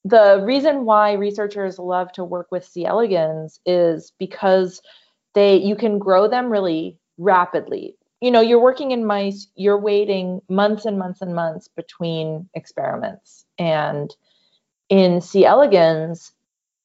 the 0.04 0.42
reason 0.44 0.84
why 0.84 1.14
researchers 1.14 1.78
love 1.78 2.12
to 2.14 2.24
work 2.24 2.48
with 2.52 2.66
C. 2.66 2.88
elegans 2.88 3.60
is 3.68 4.12
because 4.18 4.82
they 5.36 5.58
you 5.58 5.76
can 5.76 6.00
grow 6.00 6.28
them 6.28 6.50
really 6.50 6.98
rapidly. 7.20 7.98
You 8.20 8.32
know, 8.32 8.42
you're 8.42 8.60
working 8.60 8.90
in 8.90 9.06
mice, 9.06 9.46
you're 9.54 9.80
waiting 9.80 10.42
months 10.50 10.86
and 10.86 10.98
months 10.98 11.22
and 11.22 11.36
months 11.36 11.68
between 11.68 12.50
experiments. 12.56 13.46
And 13.60 14.10
in 14.90 15.22
C. 15.22 15.46
elegans, 15.46 16.32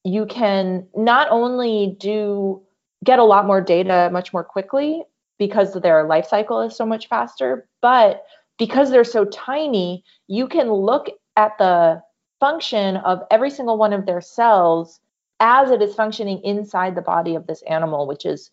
you 0.04 0.26
can 0.26 0.86
not 0.94 1.28
only 1.30 1.96
do 1.98 2.62
get 3.04 3.18
a 3.18 3.24
lot 3.24 3.46
more 3.46 3.60
data 3.60 4.10
much 4.12 4.32
more 4.32 4.44
quickly 4.44 5.02
because 5.38 5.74
their 5.74 6.04
life 6.06 6.26
cycle 6.26 6.60
is 6.60 6.76
so 6.76 6.86
much 6.86 7.08
faster, 7.08 7.68
but 7.82 8.24
because 8.58 8.90
they're 8.90 9.04
so 9.04 9.24
tiny, 9.24 10.04
you 10.28 10.46
can 10.46 10.70
look 10.70 11.10
at 11.36 11.56
the 11.58 12.00
function 12.38 12.98
of 12.98 13.22
every 13.30 13.50
single 13.50 13.76
one 13.76 13.92
of 13.92 14.06
their 14.06 14.20
cells 14.20 15.00
as 15.40 15.70
it 15.70 15.82
is 15.82 15.94
functioning 15.94 16.40
inside 16.44 16.94
the 16.94 17.02
body 17.02 17.34
of 17.34 17.46
this 17.46 17.62
animal, 17.62 18.06
which 18.06 18.24
is 18.24 18.50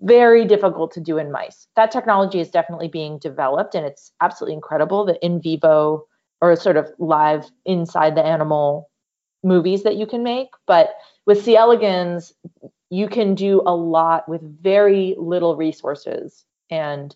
very 0.00 0.46
difficult 0.46 0.92
to 0.92 1.00
do 1.00 1.18
in 1.18 1.30
mice. 1.30 1.66
That 1.76 1.90
technology 1.90 2.40
is 2.40 2.50
definitely 2.50 2.88
being 2.88 3.18
developed 3.18 3.74
and 3.74 3.84
it's 3.84 4.12
absolutely 4.20 4.54
incredible 4.54 5.04
that 5.06 5.24
in 5.24 5.42
vivo 5.42 6.06
or 6.40 6.56
sort 6.56 6.78
of 6.78 6.90
live 6.98 7.50
inside 7.66 8.14
the 8.16 8.24
animal 8.24 8.89
movies 9.42 9.82
that 9.84 9.96
you 9.96 10.06
can 10.06 10.22
make. 10.22 10.48
But 10.66 10.94
with 11.26 11.42
C. 11.42 11.56
elegans, 11.56 12.32
you 12.90 13.08
can 13.08 13.34
do 13.34 13.62
a 13.64 13.74
lot 13.74 14.28
with 14.28 14.42
very 14.42 15.14
little 15.18 15.56
resources. 15.56 16.44
And 16.70 17.14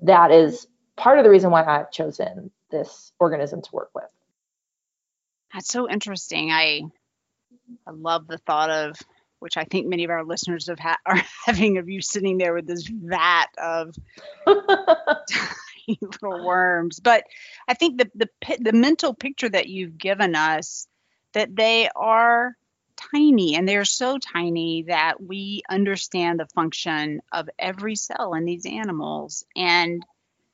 that 0.00 0.30
is 0.30 0.66
part 0.96 1.18
of 1.18 1.24
the 1.24 1.30
reason 1.30 1.50
why 1.50 1.64
I've 1.64 1.90
chosen 1.90 2.50
this 2.70 3.12
organism 3.18 3.62
to 3.62 3.70
work 3.72 3.90
with. 3.94 4.04
That's 5.52 5.68
so 5.68 5.88
interesting. 5.88 6.52
I 6.52 6.82
I 7.86 7.90
love 7.90 8.26
the 8.26 8.38
thought 8.38 8.70
of 8.70 8.96
which 9.40 9.56
I 9.56 9.64
think 9.64 9.86
many 9.86 10.04
of 10.04 10.10
our 10.10 10.24
listeners 10.24 10.68
have 10.68 10.78
ha- 10.78 10.98
are 11.06 11.20
having 11.46 11.78
of 11.78 11.88
you 11.88 12.00
sitting 12.00 12.38
there 12.38 12.54
with 12.54 12.66
this 12.66 12.86
vat 12.86 13.46
of 13.58 13.94
tiny 14.46 15.98
little 16.00 16.44
worms. 16.44 17.00
But 17.00 17.24
I 17.66 17.74
think 17.74 17.98
the 17.98 18.10
the 18.14 18.58
the 18.60 18.72
mental 18.72 19.14
picture 19.14 19.48
that 19.48 19.68
you've 19.68 19.98
given 19.98 20.34
us 20.36 20.86
that 21.32 21.54
they 21.54 21.88
are 21.94 22.56
tiny 23.14 23.54
and 23.56 23.68
they're 23.68 23.84
so 23.84 24.18
tiny 24.18 24.84
that 24.84 25.22
we 25.22 25.62
understand 25.70 26.38
the 26.38 26.46
function 26.54 27.20
of 27.32 27.48
every 27.58 27.96
cell 27.96 28.34
in 28.34 28.44
these 28.44 28.66
animals. 28.66 29.44
And 29.56 30.04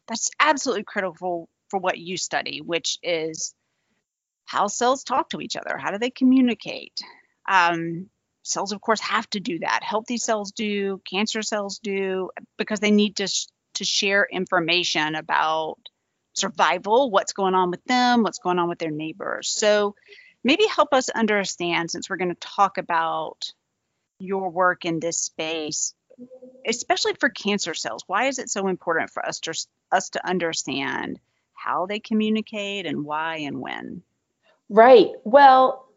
that's 0.07 0.31
absolutely 0.39 0.85
critical 0.85 1.49
for 1.69 1.81
what 1.81 1.99
you 1.99 2.17
study 2.17 2.61
which 2.61 2.99
is 3.03 3.55
how 4.45 4.69
cells 4.69 5.03
talk 5.03 5.29
to 5.31 5.41
each 5.41 5.57
other 5.57 5.77
how 5.79 5.91
do 5.91 5.99
they 5.99 6.11
communicate? 6.11 6.99
Um, 7.49 8.09
cells 8.43 8.73
of 8.73 8.81
course 8.81 9.01
have 9.01 9.29
to 9.31 9.41
do 9.41 9.59
that. 9.61 9.81
Healthy 9.83 10.19
cells 10.19 10.53
do 10.53 11.01
cancer 11.09 11.43
cells 11.43 11.79
do 11.79 12.31
because 12.57 12.81
they 12.81 12.91
need 12.91 13.17
to 13.17 13.27
sh- 13.27 13.47
to 13.75 13.85
share 13.85 14.27
information 14.31 15.15
about 15.15 15.77
survival 16.33 17.11
what's 17.11 17.33
going 17.33 17.55
on 17.55 17.71
with 17.71 17.83
them 17.85 18.23
what's 18.23 18.39
going 18.39 18.59
on 18.59 18.69
with 18.69 18.79
their 18.79 18.91
neighbors. 18.91 19.49
So 19.49 19.95
maybe 20.47 20.67
help 20.67 20.95
us 20.95 21.09
understand 21.09 21.91
since 21.91 22.09
we're 22.09 22.17
going 22.17 22.35
to 22.35 22.41
talk 22.41 22.79
about 22.79 23.53
your 24.19 24.49
work 24.49 24.85
in 24.85 25.01
this 25.01 25.19
space 25.19 25.95
especially 26.67 27.13
for 27.21 27.29
cancer 27.29 27.75
cells 27.75 28.05
why 28.07 28.27
is 28.27 28.39
it 28.39 28.49
so 28.49 28.69
important 28.69 29.11
for 29.11 29.25
us 29.27 29.41
to 29.41 29.53
us 29.93 30.09
to 30.11 30.27
understand 30.27 31.21
how 31.53 31.85
they 31.87 32.01
communicate 32.01 32.87
and 32.87 33.05
why 33.05 33.37
and 33.37 33.61
when 33.61 34.03
Right. 34.69 35.13
Well, 35.25 35.89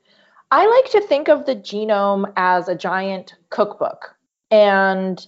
I 0.52 0.68
like 0.68 0.92
to 0.92 1.02
think 1.02 1.28
of 1.28 1.46
the 1.46 1.56
genome 1.56 2.32
as 2.36 2.68
a 2.68 2.76
giant 2.76 3.36
cookbook, 3.50 4.16
and 4.52 5.24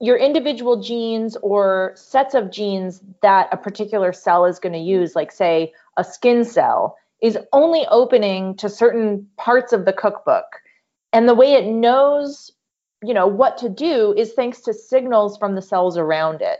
your 0.00 0.16
individual 0.16 0.82
genes 0.82 1.36
or 1.36 1.92
sets 1.94 2.34
of 2.34 2.50
genes 2.50 3.00
that 3.22 3.48
a 3.50 3.56
particular 3.56 4.12
cell 4.12 4.44
is 4.44 4.58
going 4.58 4.74
to 4.74 4.78
use, 4.78 5.14
like, 5.16 5.32
say, 5.32 5.72
a 5.96 6.04
skin 6.04 6.44
cell, 6.44 6.96
is 7.22 7.38
only 7.52 7.86
opening 7.90 8.56
to 8.56 8.68
certain 8.68 9.28
parts 9.36 9.72
of 9.72 9.84
the 9.84 9.92
cookbook. 9.92 10.44
And 11.12 11.28
the 11.28 11.34
way 11.34 11.54
it 11.54 11.66
knows, 11.66 12.50
you 13.02 13.14
know, 13.14 13.26
what 13.26 13.56
to 13.58 13.68
do 13.68 14.14
is 14.16 14.32
thanks 14.32 14.60
to 14.62 14.74
signals 14.74 15.38
from 15.38 15.54
the 15.54 15.62
cells 15.62 15.96
around 15.96 16.42
it. 16.42 16.58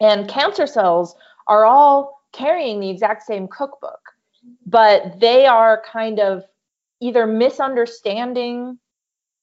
And 0.00 0.28
cancer 0.28 0.66
cells 0.66 1.14
are 1.48 1.64
all 1.64 2.20
carrying 2.32 2.80
the 2.80 2.90
exact 2.90 3.22
same 3.22 3.48
cookbook 3.48 4.00
but 4.66 5.18
they 5.20 5.46
are 5.46 5.82
kind 5.90 6.20
of 6.20 6.44
either 7.00 7.26
misunderstanding 7.26 8.78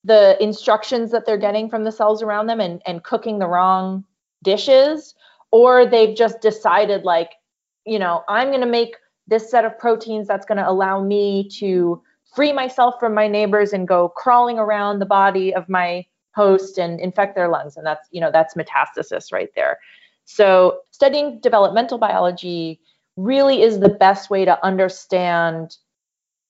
the 0.04 0.42
instructions 0.44 1.12
that 1.12 1.26
they're 1.26 1.38
getting 1.38 1.70
from 1.70 1.84
the 1.84 1.92
cells 1.92 2.22
around 2.22 2.48
them 2.48 2.60
and, 2.60 2.82
and 2.86 3.04
cooking 3.04 3.40
the 3.40 3.48
wrong 3.48 4.04
dishes, 4.44 5.16
or 5.52 5.86
they've 5.86 6.16
just 6.16 6.42
decided, 6.42 7.04
like, 7.04 7.32
you 7.86 8.00
know, 8.00 8.24
I'm 8.28 8.50
going 8.50 8.62
to 8.62 8.68
make 8.68 8.96
this 9.28 9.50
set 9.50 9.66
of 9.66 9.78
proteins 9.78 10.28
that's 10.28 10.46
going 10.46 10.58
to 10.58 10.70
allow 10.70 11.04
me 11.04 11.50
to 11.60 12.02
free 12.36 12.52
myself 12.52 12.96
from 13.00 13.14
my 13.14 13.28
neighbors 13.28 13.74
and 13.74 13.88
go 13.88 14.10
crawling 14.10 14.58
around 14.58 15.00
the 15.00 15.06
body 15.06 15.54
of 15.54 15.70
my 15.70 16.06
host 16.36 16.78
and 16.78 17.00
infect 17.00 17.36
their 17.36 17.48
lungs. 17.48 17.78
And 17.78 17.86
that's, 17.86 18.08
you 18.12 18.20
know, 18.20 18.32
that's 18.32 18.56
metastasis 18.56 19.32
right 19.32 19.50
there. 19.56 19.78
So 20.26 20.80
studying 20.92 21.40
developmental 21.42 21.98
biology 21.98 22.80
really 23.18 23.62
is 23.62 23.80
the 23.80 23.90
best 23.90 24.30
way 24.30 24.46
to 24.46 24.64
understand 24.66 25.78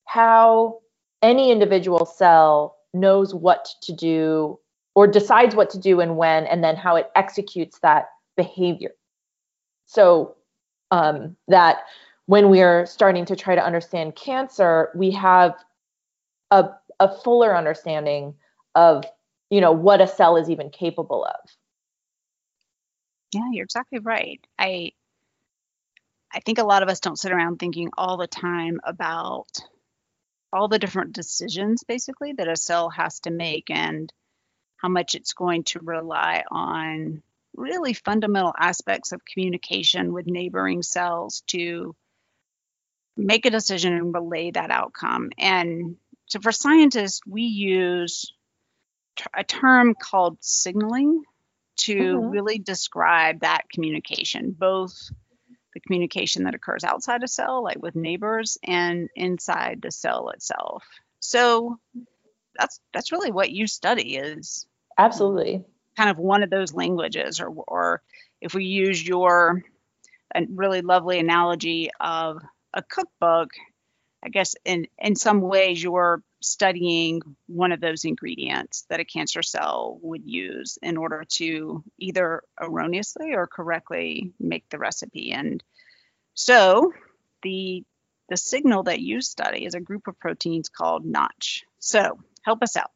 how 0.06 0.78
any 1.22 1.50
individual 1.50 2.06
cell 2.06 2.76
knows 2.94 3.34
what 3.34 3.68
to 3.82 3.92
do 3.92 4.58
or 4.94 5.06
decides 5.06 5.54
what 5.54 5.70
to 5.70 5.78
do 5.78 6.00
and 6.00 6.16
when, 6.16 6.46
and 6.46 6.62
then 6.62 6.76
how 6.76 6.96
it 6.96 7.10
executes 7.16 7.80
that 7.80 8.06
behavior. 8.36 8.92
So 9.86 10.36
um, 10.90 11.36
that 11.48 11.78
when 12.26 12.50
we 12.50 12.62
are 12.62 12.86
starting 12.86 13.26
to 13.26 13.36
try 13.36 13.54
to 13.54 13.64
understand 13.64 14.16
cancer, 14.16 14.90
we 14.94 15.10
have 15.12 15.54
a, 16.50 16.70
a 17.00 17.14
fuller 17.18 17.56
understanding 17.56 18.34
of 18.74 19.04
you 19.50 19.60
know 19.60 19.72
what 19.72 20.00
a 20.00 20.06
cell 20.06 20.36
is 20.36 20.50
even 20.50 20.70
capable 20.70 21.24
of. 21.24 21.50
yeah 23.32 23.50
you're 23.52 23.64
exactly 23.64 23.98
right 23.98 24.44
i 24.58 24.90
i 26.32 26.40
think 26.40 26.58
a 26.58 26.64
lot 26.64 26.82
of 26.82 26.88
us 26.88 27.00
don't 27.00 27.18
sit 27.18 27.32
around 27.32 27.58
thinking 27.58 27.90
all 27.96 28.16
the 28.16 28.26
time 28.26 28.80
about 28.84 29.60
all 30.52 30.68
the 30.68 30.78
different 30.78 31.12
decisions 31.12 31.84
basically 31.84 32.32
that 32.32 32.48
a 32.48 32.56
cell 32.56 32.88
has 32.90 33.20
to 33.20 33.30
make 33.30 33.70
and 33.70 34.12
how 34.76 34.88
much 34.88 35.14
it's 35.14 35.34
going 35.34 35.62
to 35.64 35.80
rely 35.80 36.42
on 36.50 37.22
really 37.56 37.92
fundamental 37.92 38.52
aspects 38.58 39.12
of 39.12 39.24
communication 39.24 40.12
with 40.12 40.26
neighboring 40.26 40.82
cells 40.82 41.42
to 41.46 41.94
make 43.16 43.46
a 43.46 43.50
decision 43.50 43.92
and 43.94 44.14
relay 44.14 44.50
that 44.50 44.70
outcome. 44.70 45.30
And 45.38 45.96
so 46.26 46.40
for 46.40 46.52
scientists, 46.52 47.20
we 47.26 47.42
use 47.42 48.32
a 49.34 49.44
term 49.44 49.94
called 49.94 50.38
signaling 50.40 51.22
to 51.76 52.20
Mhm. 52.22 52.30
really 52.30 52.58
describe 52.58 53.40
that 53.40 53.68
communication, 53.72 54.52
both 54.52 55.10
the 55.74 55.80
communication 55.80 56.44
that 56.44 56.54
occurs 56.54 56.84
outside 56.84 57.22
a 57.22 57.28
cell, 57.28 57.62
like 57.62 57.82
with 57.82 57.96
neighbors, 57.96 58.58
and 58.64 59.08
inside 59.16 59.82
the 59.82 59.90
cell 59.90 60.30
itself. 60.30 60.84
So 61.20 61.78
that's 62.56 62.80
that's 62.92 63.12
really 63.12 63.30
what 63.32 63.50
you 63.50 63.66
study 63.66 64.16
is 64.16 64.66
absolutely 64.98 65.64
kind 65.96 66.10
of 66.10 66.18
one 66.18 66.42
of 66.42 66.50
those 66.50 66.74
languages, 66.74 67.40
or 67.40 67.48
or 67.48 68.02
if 68.40 68.54
we 68.54 68.64
use 68.64 69.06
your 69.06 69.64
a 70.34 70.42
really 70.50 70.80
lovely 70.82 71.18
analogy 71.18 71.90
of 72.00 72.42
a 72.74 72.82
cookbook, 72.82 73.50
I 74.22 74.28
guess 74.28 74.54
in 74.64 74.86
in 74.98 75.16
some 75.16 75.40
ways 75.40 75.82
you're 75.82 76.22
studying 76.42 77.22
one 77.46 77.72
of 77.72 77.80
those 77.80 78.04
ingredients 78.04 78.84
that 78.90 79.00
a 79.00 79.04
cancer 79.04 79.42
cell 79.42 79.98
would 80.02 80.26
use 80.26 80.78
in 80.82 80.98
order 80.98 81.24
to 81.32 81.82
either 81.98 82.42
erroneously 82.60 83.32
or 83.32 83.46
correctly 83.46 84.32
make 84.38 84.68
the 84.68 84.78
recipe. 84.78 85.32
And 85.32 85.62
so 86.34 86.92
the 87.42 87.84
the 88.28 88.36
signal 88.36 88.84
that 88.84 89.00
you 89.00 89.20
study 89.20 89.64
is 89.64 89.74
a 89.74 89.80
group 89.80 90.06
of 90.06 90.18
proteins 90.18 90.68
called 90.68 91.04
Notch. 91.04 91.64
So 91.78 92.18
help 92.42 92.62
us 92.62 92.76
out. 92.76 92.90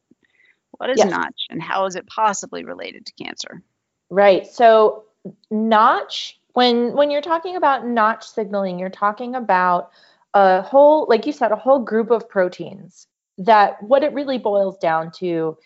What 0.73 0.91
is 0.91 0.99
yes. 0.99 1.11
Notch 1.11 1.47
and 1.51 1.63
how 1.63 1.87
is 1.87 1.97
it 1.97 2.07
possibly 2.07 2.65
related 2.65 3.07
to 3.07 3.13
cancer? 3.25 3.63
Right. 4.11 4.47
So 4.47 5.05
Notch, 5.51 6.39
when 6.59 6.93
when 6.97 7.09
you're 7.09 7.21
talking 7.21 7.55
about 7.55 7.87
Notch 7.87 8.27
signaling, 8.27 8.81
you're 8.81 8.91
talking 8.91 9.37
about 9.37 9.93
a 10.35 10.61
whole, 10.61 11.07
like 11.09 11.25
you 11.25 11.33
said, 11.33 11.53
a 11.53 11.57
whole 11.65 11.79
group 11.79 12.11
of 12.11 12.29
proteins 12.29 13.07
that 13.51 13.81
what 13.81 14.03
it 14.03 14.13
really 14.13 14.39
boils 14.39 14.77
down 14.79 15.13
to 15.13 15.57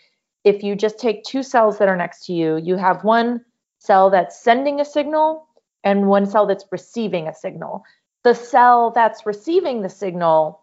if 0.44 0.62
you 0.62 0.76
just 0.76 0.98
take 0.98 1.24
two 1.24 1.42
cells 1.42 1.78
that 1.78 1.88
are 1.88 1.96
next 1.96 2.26
to 2.26 2.34
you, 2.34 2.58
you 2.58 2.76
have 2.76 3.04
one 3.04 3.42
cell 3.78 4.10
that's 4.10 4.38
sending 4.38 4.80
a 4.80 4.84
signal 4.84 5.46
and 5.82 6.08
one 6.08 6.26
cell 6.26 6.46
that's 6.46 6.66
receiving 6.70 7.26
a 7.26 7.34
signal. 7.34 7.82
The 8.22 8.34
cell 8.34 8.90
that's 8.90 9.24
receiving 9.24 9.80
the 9.80 9.88
signal, 9.88 10.60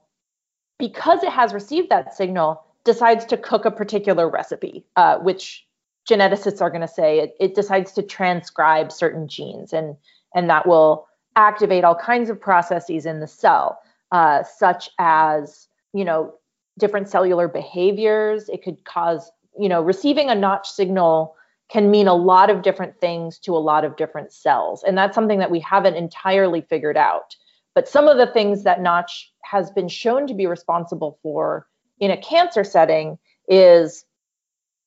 because 0.78 1.24
it 1.24 1.32
has 1.32 1.56
received 1.56 1.90
that 1.90 2.14
signal, 2.14 2.64
decides 2.84 3.26
to 3.26 3.36
cook 3.36 3.66
a 3.66 3.72
particular 3.72 4.30
recipe, 4.30 4.86
uh, 4.96 5.18
which 5.18 5.66
geneticists 6.08 6.62
are 6.62 6.70
going 6.70 6.82
to 6.82 6.88
say 6.88 7.20
it, 7.20 7.36
it 7.40 7.56
decides 7.56 7.94
to 7.94 8.04
transcribe 8.04 8.92
certain 8.92 9.28
genes, 9.28 9.74
and 9.74 9.96
and 10.36 10.50
that 10.50 10.68
will 10.68 11.08
activate 11.36 11.84
all 11.84 11.96
kinds 11.96 12.30
of 12.30 12.40
processes 12.40 13.06
in 13.06 13.20
the 13.20 13.28
cell, 13.28 13.80
uh, 14.12 14.44
such 14.44 14.90
as 15.00 15.68
you 15.94 16.04
know 16.06 16.34
different 16.78 17.10
cellular 17.10 17.48
behaviors. 17.48 18.50
It 18.50 18.64
could 18.64 18.84
cause, 18.86 19.32
you 19.60 19.70
know, 19.70 19.82
receiving 19.82 20.30
a 20.30 20.36
notch 20.36 20.70
signal 20.70 21.36
can 21.70 21.92
mean 21.92 22.08
a 22.08 22.16
lot 22.16 22.50
of 22.50 22.64
different 22.64 23.00
things 23.00 23.38
to 23.38 23.56
a 23.56 23.60
lot 23.60 23.86
of 23.86 23.96
different 23.96 24.34
cells. 24.34 24.84
And 24.84 24.98
that's 24.98 25.14
something 25.14 25.38
that 25.40 25.52
we 25.52 25.60
haven't 25.60 25.96
entirely 25.96 26.62
figured 26.62 26.98
out. 26.98 27.36
But 27.76 27.88
some 27.88 28.08
of 28.08 28.18
the 28.18 28.28
things 28.28 28.64
that 28.64 28.82
notch 28.82 29.32
has 29.44 29.70
been 29.70 29.88
shown 29.88 30.26
to 30.28 30.34
be 30.34 30.48
responsible 30.48 31.20
for 31.22 31.68
in 32.00 32.10
a 32.10 32.18
cancer 32.18 32.64
setting 32.64 33.20
is 33.48 34.06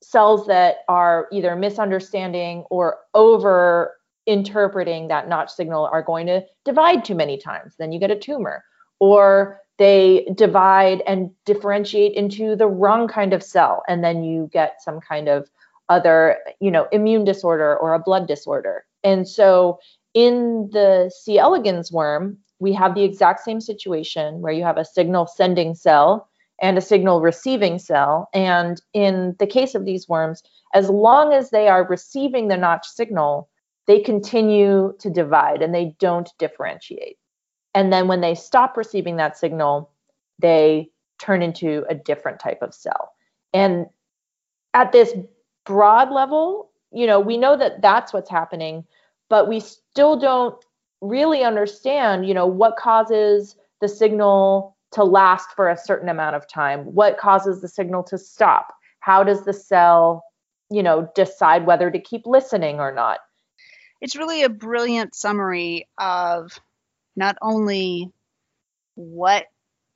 cells 0.02 0.46
that 0.48 0.78
are 0.88 1.28
either 1.30 1.54
misunderstanding 1.54 2.64
or 2.70 2.98
over 3.14 3.96
interpreting 4.26 5.08
that 5.08 5.28
notch 5.28 5.50
signal 5.50 5.88
are 5.92 6.02
going 6.02 6.26
to 6.26 6.44
divide 6.64 7.04
too 7.04 7.14
many 7.14 7.36
times. 7.36 7.74
Then 7.78 7.92
you 7.92 8.00
get 8.00 8.10
a 8.10 8.18
tumor. 8.18 8.64
Or 9.00 9.62
they 9.78 10.26
divide 10.34 11.02
and 11.06 11.30
differentiate 11.44 12.12
into 12.14 12.54
the 12.54 12.68
wrong 12.68 13.08
kind 13.08 13.32
of 13.32 13.42
cell 13.42 13.82
and 13.88 14.04
then 14.04 14.22
you 14.22 14.48
get 14.52 14.82
some 14.82 15.00
kind 15.00 15.28
of 15.28 15.50
other 15.88 16.38
you 16.60 16.70
know 16.70 16.86
immune 16.92 17.24
disorder 17.24 17.76
or 17.78 17.92
a 17.92 17.98
blood 17.98 18.28
disorder 18.28 18.84
and 19.02 19.26
so 19.28 19.78
in 20.14 20.68
the 20.72 21.10
c 21.14 21.38
elegans 21.38 21.90
worm 21.90 22.38
we 22.60 22.72
have 22.72 22.94
the 22.94 23.02
exact 23.02 23.40
same 23.40 23.60
situation 23.60 24.40
where 24.40 24.52
you 24.52 24.62
have 24.62 24.76
a 24.76 24.84
signal 24.84 25.26
sending 25.26 25.74
cell 25.74 26.28
and 26.60 26.78
a 26.78 26.80
signal 26.80 27.20
receiving 27.20 27.78
cell 27.78 28.28
and 28.32 28.80
in 28.92 29.34
the 29.40 29.46
case 29.46 29.74
of 29.74 29.84
these 29.84 30.08
worms 30.08 30.42
as 30.74 30.88
long 30.88 31.32
as 31.32 31.50
they 31.50 31.66
are 31.68 31.86
receiving 31.88 32.48
the 32.48 32.56
notch 32.56 32.86
signal 32.86 33.48
they 33.86 34.00
continue 34.00 34.94
to 34.98 35.10
divide 35.10 35.62
and 35.62 35.74
they 35.74 35.94
don't 35.98 36.30
differentiate 36.38 37.16
and 37.74 37.92
then 37.92 38.08
when 38.08 38.20
they 38.20 38.34
stop 38.34 38.76
receiving 38.76 39.16
that 39.16 39.36
signal, 39.36 39.90
they 40.38 40.90
turn 41.20 41.42
into 41.42 41.84
a 41.88 41.94
different 41.94 42.40
type 42.40 42.60
of 42.62 42.74
cell. 42.74 43.12
And 43.54 43.86
at 44.74 44.92
this 44.92 45.14
broad 45.64 46.10
level, 46.10 46.70
you 46.92 47.06
know, 47.06 47.20
we 47.20 47.36
know 47.36 47.56
that 47.56 47.80
that's 47.80 48.12
what's 48.12 48.30
happening, 48.30 48.84
but 49.30 49.48
we 49.48 49.60
still 49.60 50.18
don't 50.18 50.62
really 51.00 51.42
understand, 51.42 52.26
you 52.26 52.34
know, 52.34 52.46
what 52.46 52.76
causes 52.76 53.56
the 53.80 53.88
signal 53.88 54.76
to 54.92 55.04
last 55.04 55.50
for 55.56 55.70
a 55.70 55.76
certain 55.76 56.08
amount 56.08 56.36
of 56.36 56.46
time, 56.46 56.80
what 56.80 57.18
causes 57.18 57.60
the 57.60 57.68
signal 57.68 58.02
to 58.02 58.18
stop, 58.18 58.74
how 59.00 59.24
does 59.24 59.44
the 59.44 59.54
cell, 59.54 60.24
you 60.70 60.82
know, 60.82 61.10
decide 61.14 61.64
whether 61.64 61.90
to 61.90 61.98
keep 61.98 62.26
listening 62.26 62.78
or 62.78 62.92
not. 62.92 63.20
It's 64.02 64.16
really 64.16 64.42
a 64.42 64.48
brilliant 64.48 65.14
summary 65.14 65.88
of 65.96 66.58
not 67.14 67.36
only 67.40 68.10
what 68.96 69.46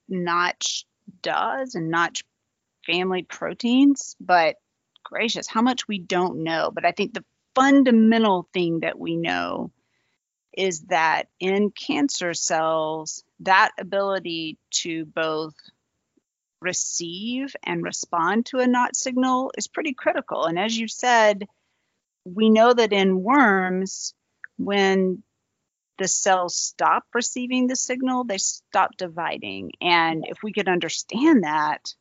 Notch 0.07 0.85
does 1.21 1.75
and 1.75 1.91
Notch 1.91 2.23
family 2.85 3.23
proteins, 3.23 4.15
but 4.21 4.55
gracious, 5.03 5.45
how 5.45 5.61
much 5.61 5.89
we 5.89 5.99
don't 5.99 6.43
know. 6.43 6.71
But 6.73 6.85
I 6.85 6.93
think 6.93 7.13
the 7.13 7.25
fundamental 7.53 8.47
thing 8.53 8.79
that 8.79 8.97
we 8.97 9.17
know 9.17 9.71
is 10.53 10.83
that 10.83 11.27
in 11.41 11.69
cancer 11.69 12.33
cells, 12.33 13.25
that 13.41 13.71
ability 13.77 14.57
to 14.71 15.03
both 15.03 15.53
receive 16.61 17.53
and 17.61 17.83
respond 17.83 18.45
to 18.45 18.59
a 18.59 18.67
Notch 18.67 18.95
signal 18.95 19.51
is 19.57 19.67
pretty 19.67 19.93
critical. 19.93 20.45
And 20.45 20.57
as 20.57 20.77
you 20.77 20.87
said, 20.87 21.45
we 22.33 22.49
know 22.49 22.73
that 22.73 22.93
in 22.93 23.23
worms, 23.23 24.13
when 24.57 25.23
the 25.97 26.07
cells 26.07 26.55
stop 26.55 27.03
receiving 27.13 27.67
the 27.67 27.75
signal, 27.75 28.23
they 28.23 28.37
stop 28.37 28.91
dividing. 28.97 29.71
And 29.81 30.25
if 30.27 30.37
we 30.43 30.53
could 30.53 30.67
understand 30.67 31.43
that, 31.43 31.93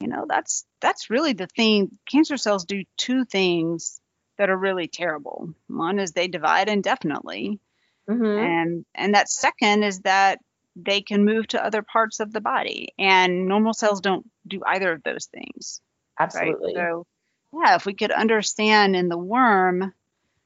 you 0.00 0.08
know, 0.08 0.26
that's 0.28 0.64
that's 0.80 1.10
really 1.10 1.32
the 1.32 1.46
thing. 1.46 1.98
Cancer 2.10 2.36
cells 2.36 2.64
do 2.64 2.84
two 2.96 3.24
things 3.24 4.00
that 4.38 4.50
are 4.50 4.56
really 4.56 4.88
terrible. 4.88 5.50
One 5.68 5.98
is 5.98 6.12
they 6.12 6.28
divide 6.28 6.68
indefinitely. 6.68 7.60
Mm-hmm. 8.08 8.24
And 8.24 8.84
and 8.94 9.14
that 9.14 9.28
second 9.28 9.84
is 9.84 10.00
that 10.00 10.38
they 10.76 11.02
can 11.02 11.24
move 11.24 11.46
to 11.48 11.64
other 11.64 11.82
parts 11.82 12.20
of 12.20 12.32
the 12.32 12.40
body. 12.40 12.94
And 12.98 13.46
normal 13.46 13.74
cells 13.74 14.00
don't 14.00 14.26
do 14.46 14.62
either 14.66 14.92
of 14.92 15.02
those 15.02 15.26
things. 15.26 15.80
Absolutely. 16.18 16.74
Right? 16.74 16.90
So 16.90 17.06
yeah, 17.52 17.74
if 17.74 17.86
we 17.86 17.94
could 17.94 18.12
understand 18.12 18.96
in 18.96 19.08
the 19.08 19.18
worm 19.18 19.92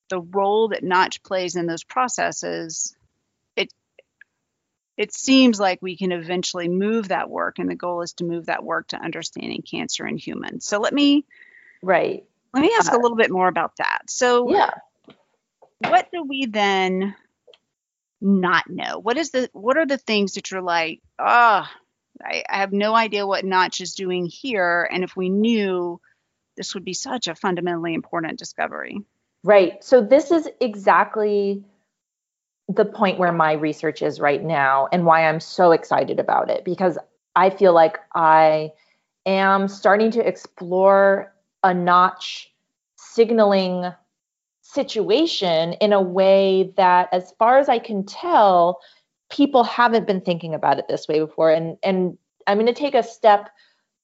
the 0.08 0.20
role 0.20 0.68
that 0.68 0.82
Notch 0.84 1.22
plays 1.22 1.56
in 1.56 1.66
those 1.66 1.84
processes, 1.84 2.96
it 3.56 3.72
it 4.96 5.12
seems 5.12 5.58
like 5.58 5.82
we 5.82 5.96
can 5.96 6.12
eventually 6.12 6.68
move 6.68 7.08
that 7.08 7.30
work, 7.30 7.58
and 7.58 7.68
the 7.68 7.74
goal 7.74 8.02
is 8.02 8.12
to 8.14 8.24
move 8.24 8.46
that 8.46 8.64
work 8.64 8.88
to 8.88 8.96
understanding 8.96 9.62
cancer 9.62 10.06
in 10.06 10.16
humans. 10.16 10.66
So 10.66 10.78
let 10.78 10.92
me 10.92 11.24
right. 11.82 12.24
Let 12.52 12.60
me 12.60 12.72
ask 12.78 12.92
uh, 12.92 12.96
a 12.96 13.00
little 13.00 13.16
bit 13.16 13.30
more 13.30 13.48
about 13.48 13.76
that. 13.78 14.02
So 14.08 14.50
yeah, 14.50 14.70
what 15.78 16.10
do 16.12 16.22
we 16.22 16.46
then 16.46 17.14
not 18.20 18.68
know? 18.68 18.98
What 18.98 19.18
is 19.18 19.30
the 19.30 19.50
what 19.52 19.76
are 19.76 19.86
the 19.86 19.98
things 19.98 20.34
that 20.34 20.50
you're 20.50 20.62
like, 20.62 21.00
ah, 21.18 21.70
oh, 21.70 22.24
I, 22.24 22.44
I 22.48 22.58
have 22.58 22.72
no 22.72 22.94
idea 22.94 23.26
what 23.26 23.44
Notch 23.44 23.80
is 23.80 23.94
doing 23.94 24.26
here, 24.26 24.88
and 24.90 25.02
if 25.02 25.16
we 25.16 25.28
knew, 25.28 26.00
this 26.56 26.74
would 26.74 26.84
be 26.84 26.94
such 26.94 27.28
a 27.28 27.34
fundamentally 27.34 27.94
important 27.94 28.38
discovery. 28.38 29.00
Right. 29.42 29.82
So 29.84 30.00
this 30.00 30.30
is 30.30 30.48
exactly 30.60 31.62
the 32.68 32.84
point 32.84 33.18
where 33.18 33.32
my 33.32 33.52
research 33.52 34.00
is 34.00 34.20
right 34.20 34.42
now 34.42 34.88
and 34.90 35.04
why 35.04 35.28
I'm 35.28 35.40
so 35.40 35.72
excited 35.72 36.18
about 36.18 36.48
it 36.48 36.64
because 36.64 36.98
I 37.36 37.50
feel 37.50 37.74
like 37.74 37.98
I 38.14 38.72
am 39.26 39.68
starting 39.68 40.10
to 40.12 40.26
explore 40.26 41.32
a 41.62 41.74
notch 41.74 42.52
signaling 42.96 43.92
situation 44.62 45.74
in 45.74 45.92
a 45.92 46.00
way 46.00 46.72
that 46.76 47.08
as 47.12 47.32
far 47.38 47.58
as 47.58 47.68
I 47.68 47.78
can 47.78 48.04
tell 48.04 48.80
people 49.30 49.62
haven't 49.62 50.06
been 50.06 50.20
thinking 50.20 50.54
about 50.54 50.78
it 50.78 50.86
this 50.88 51.06
way 51.06 51.18
before 51.18 51.50
and 51.50 51.76
and 51.82 52.16
I'm 52.46 52.58
going 52.58 52.66
to 52.66 52.72
take 52.72 52.94
a 52.94 53.02
step 53.02 53.50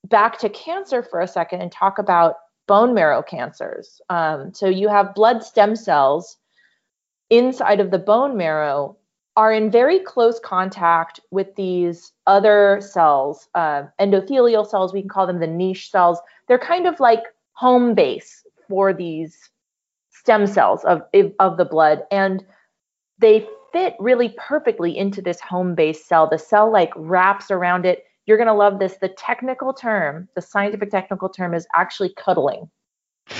back 0.08 0.38
to 0.38 0.48
cancer 0.48 1.02
for 1.02 1.20
a 1.20 1.28
second 1.28 1.60
and 1.60 1.70
talk 1.70 1.98
about 1.98 2.36
bone 2.66 2.94
marrow 2.94 3.22
cancers. 3.22 4.00
Um, 4.08 4.54
so 4.54 4.68
you 4.68 4.88
have 4.88 5.14
blood 5.14 5.42
stem 5.42 5.76
cells 5.76 6.36
inside 7.30 7.80
of 7.80 7.90
the 7.90 7.98
bone 7.98 8.36
marrow 8.36 8.96
are 9.36 9.52
in 9.52 9.70
very 9.70 10.00
close 10.00 10.40
contact 10.40 11.20
with 11.30 11.54
these 11.54 12.12
other 12.26 12.80
cells, 12.82 13.48
uh, 13.54 13.84
endothelial 14.00 14.68
cells, 14.68 14.92
we 14.92 15.00
can 15.00 15.08
call 15.08 15.26
them 15.26 15.40
the 15.40 15.46
niche 15.46 15.90
cells. 15.90 16.18
They're 16.48 16.58
kind 16.58 16.86
of 16.86 17.00
like 17.00 17.22
home 17.52 17.94
base 17.94 18.44
for 18.68 18.92
these 18.92 19.50
stem 20.10 20.46
cells 20.46 20.84
of, 20.84 21.02
of 21.38 21.56
the 21.56 21.64
blood. 21.64 22.02
And 22.10 22.44
they 23.18 23.46
fit 23.72 23.94
really 24.00 24.34
perfectly 24.36 24.96
into 24.96 25.22
this 25.22 25.40
home 25.40 25.74
base 25.74 26.04
cell. 26.04 26.28
The 26.28 26.38
cell 26.38 26.70
like 26.70 26.92
wraps 26.96 27.50
around 27.50 27.86
it. 27.86 28.04
You're 28.30 28.36
going 28.36 28.46
to 28.46 28.54
love 28.54 28.78
this. 28.78 28.96
The 28.98 29.08
technical 29.08 29.74
term, 29.74 30.28
the 30.36 30.40
scientific 30.40 30.92
technical 30.92 31.28
term 31.28 31.52
is 31.52 31.66
actually 31.74 32.14
cuddling. 32.16 32.70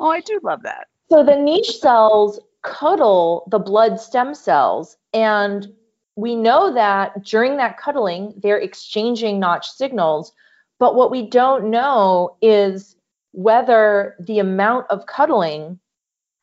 oh, 0.00 0.10
I 0.10 0.20
do 0.20 0.38
love 0.42 0.62
that. 0.64 0.88
So 1.08 1.24
the 1.24 1.34
niche 1.34 1.78
cells 1.78 2.38
cuddle 2.62 3.48
the 3.50 3.58
blood 3.58 3.98
stem 3.98 4.34
cells. 4.34 4.98
And 5.14 5.66
we 6.14 6.36
know 6.36 6.74
that 6.74 7.24
during 7.24 7.56
that 7.56 7.78
cuddling, 7.78 8.34
they're 8.36 8.58
exchanging 8.58 9.40
notch 9.40 9.70
signals. 9.70 10.32
But 10.78 10.94
what 10.94 11.10
we 11.10 11.26
don't 11.26 11.70
know 11.70 12.36
is 12.42 12.96
whether 13.30 14.14
the 14.20 14.40
amount 14.40 14.90
of 14.90 15.06
cuddling 15.06 15.80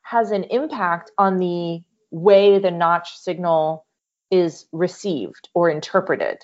has 0.01 0.31
an 0.31 0.45
impact 0.45 1.11
on 1.19 1.37
the 1.37 1.83
way 2.09 2.57
the 2.57 2.71
notch 2.71 3.15
signal 3.15 3.85
is 4.31 4.65
received 4.71 5.49
or 5.53 5.69
interpreted. 5.69 6.43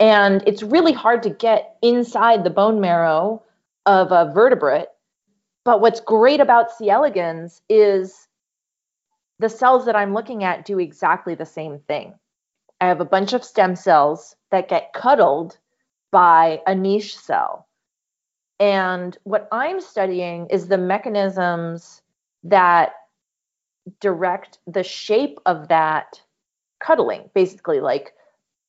And 0.00 0.42
it's 0.46 0.62
really 0.62 0.94
hard 0.94 1.22
to 1.24 1.30
get 1.30 1.76
inside 1.82 2.42
the 2.42 2.50
bone 2.50 2.80
marrow 2.80 3.42
of 3.84 4.10
a 4.10 4.32
vertebrate. 4.32 4.88
But 5.64 5.82
what's 5.82 6.00
great 6.00 6.40
about 6.40 6.72
C. 6.72 6.88
elegans 6.88 7.60
is 7.68 8.26
the 9.38 9.50
cells 9.50 9.84
that 9.84 9.96
I'm 9.96 10.14
looking 10.14 10.42
at 10.42 10.64
do 10.64 10.78
exactly 10.78 11.34
the 11.34 11.46
same 11.46 11.80
thing. 11.80 12.14
I 12.80 12.86
have 12.86 13.00
a 13.00 13.04
bunch 13.04 13.34
of 13.34 13.44
stem 13.44 13.76
cells 13.76 14.34
that 14.50 14.68
get 14.68 14.94
cuddled 14.94 15.58
by 16.10 16.62
a 16.66 16.74
niche 16.74 17.16
cell. 17.16 17.68
And 18.58 19.16
what 19.24 19.48
I'm 19.52 19.80
studying 19.80 20.46
is 20.50 20.68
the 20.68 20.78
mechanisms 20.78 22.00
that 22.44 22.92
direct 24.00 24.58
the 24.66 24.82
shape 24.82 25.38
of 25.44 25.68
that 25.68 26.20
cuddling. 26.78 27.30
Basically, 27.34 27.80
like, 27.80 28.14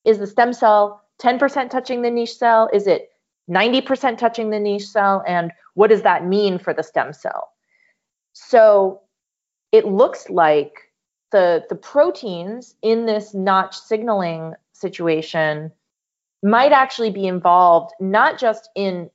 is 0.03 0.19
the 0.19 0.27
stem 0.27 0.53
cell 0.53 1.00
10% 1.21 1.69
touching 1.69 2.01
the 2.01 2.11
niche 2.11 2.35
cell? 2.35 2.69
Is 2.73 2.87
it 2.87 3.09
90% 3.49 4.17
touching 4.17 4.49
the 4.49 4.59
niche 4.59 4.87
cell? 4.87 5.23
And 5.27 5.51
what 5.75 5.89
does 5.89 6.01
that 6.01 6.25
mean 6.25 6.57
for 6.57 6.73
the 6.73 6.83
stem 6.83 7.13
cell? 7.13 7.49
So 8.33 9.01
it 9.71 9.85
looks 9.85 10.29
like 10.29 10.73
the, 11.31 11.65
the 11.69 11.75
proteins 11.75 12.75
in 12.81 13.05
this 13.05 13.33
notch 13.33 13.77
signaling 13.77 14.53
situation 14.73 15.71
might 16.43 16.71
actually 16.71 17.11
be 17.11 17.27
involved 17.27 17.93
not 17.99 18.39
just 18.39 18.69
in 18.75 19.09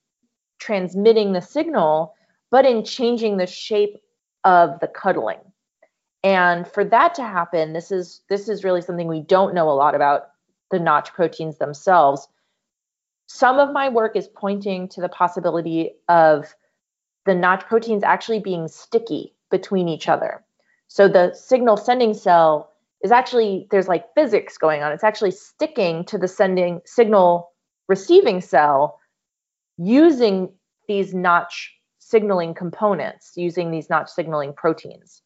transmitting 0.59 1.33
the 1.33 1.42
signal, 1.42 2.14
but 2.51 2.64
in 2.64 2.85
changing 2.85 3.37
the 3.37 3.47
shape 3.47 3.97
of 4.45 4.79
the 4.81 4.87
cuddling. 4.87 5.40
And 6.23 6.66
for 6.66 6.85
that 6.85 7.14
to 7.16 7.23
happen, 7.23 7.73
this 7.73 7.92
is 7.92 8.23
this 8.29 8.49
is 8.49 8.64
really 8.64 8.81
something 8.81 9.07
we 9.07 9.21
don't 9.21 9.55
know 9.55 9.69
a 9.69 9.73
lot 9.73 9.95
about 9.95 10.29
the 10.70 10.79
notch 10.79 11.12
proteins 11.12 11.59
themselves. 11.59 12.29
Some 13.26 13.59
of 13.59 13.72
my 13.72 13.88
work 13.88 14.16
is 14.16 14.29
pointing 14.29 14.88
to 14.90 15.00
the 15.00 15.09
possibility 15.09 15.92
of 16.09 16.55
the 17.24 17.35
notch 17.35 17.66
proteins 17.66 18.05
actually 18.05 18.40
being 18.40 18.68
sticky 18.68 19.35
between 19.50 19.88
each 19.88 20.09
other. 20.09 20.44
So 20.88 21.09
the 21.09 21.35
signal 21.35 21.76
sending 21.76 22.14
cell 22.14 22.72
is 23.02 23.11
actually 23.11 23.66
there's 23.70 23.88
like 23.88 24.14
physics 24.14 24.57
going 24.57 24.83
on. 24.83 24.92
It's 24.92 25.05
actually 25.05 25.33
sticking 25.33 26.05
to 26.07 26.18
the 26.18 26.29
sending 26.29 26.81
signal 26.85 27.50
receiving 27.88 28.40
cell 28.40 28.98
using 29.76 30.52
these 30.88 31.14
notch 31.14 31.72
signaling 31.98 32.55
components, 32.55 33.33
using 33.37 33.70
these 33.70 33.90
notch 33.90 34.09
signaling 34.09 34.52
proteins. 34.52 35.22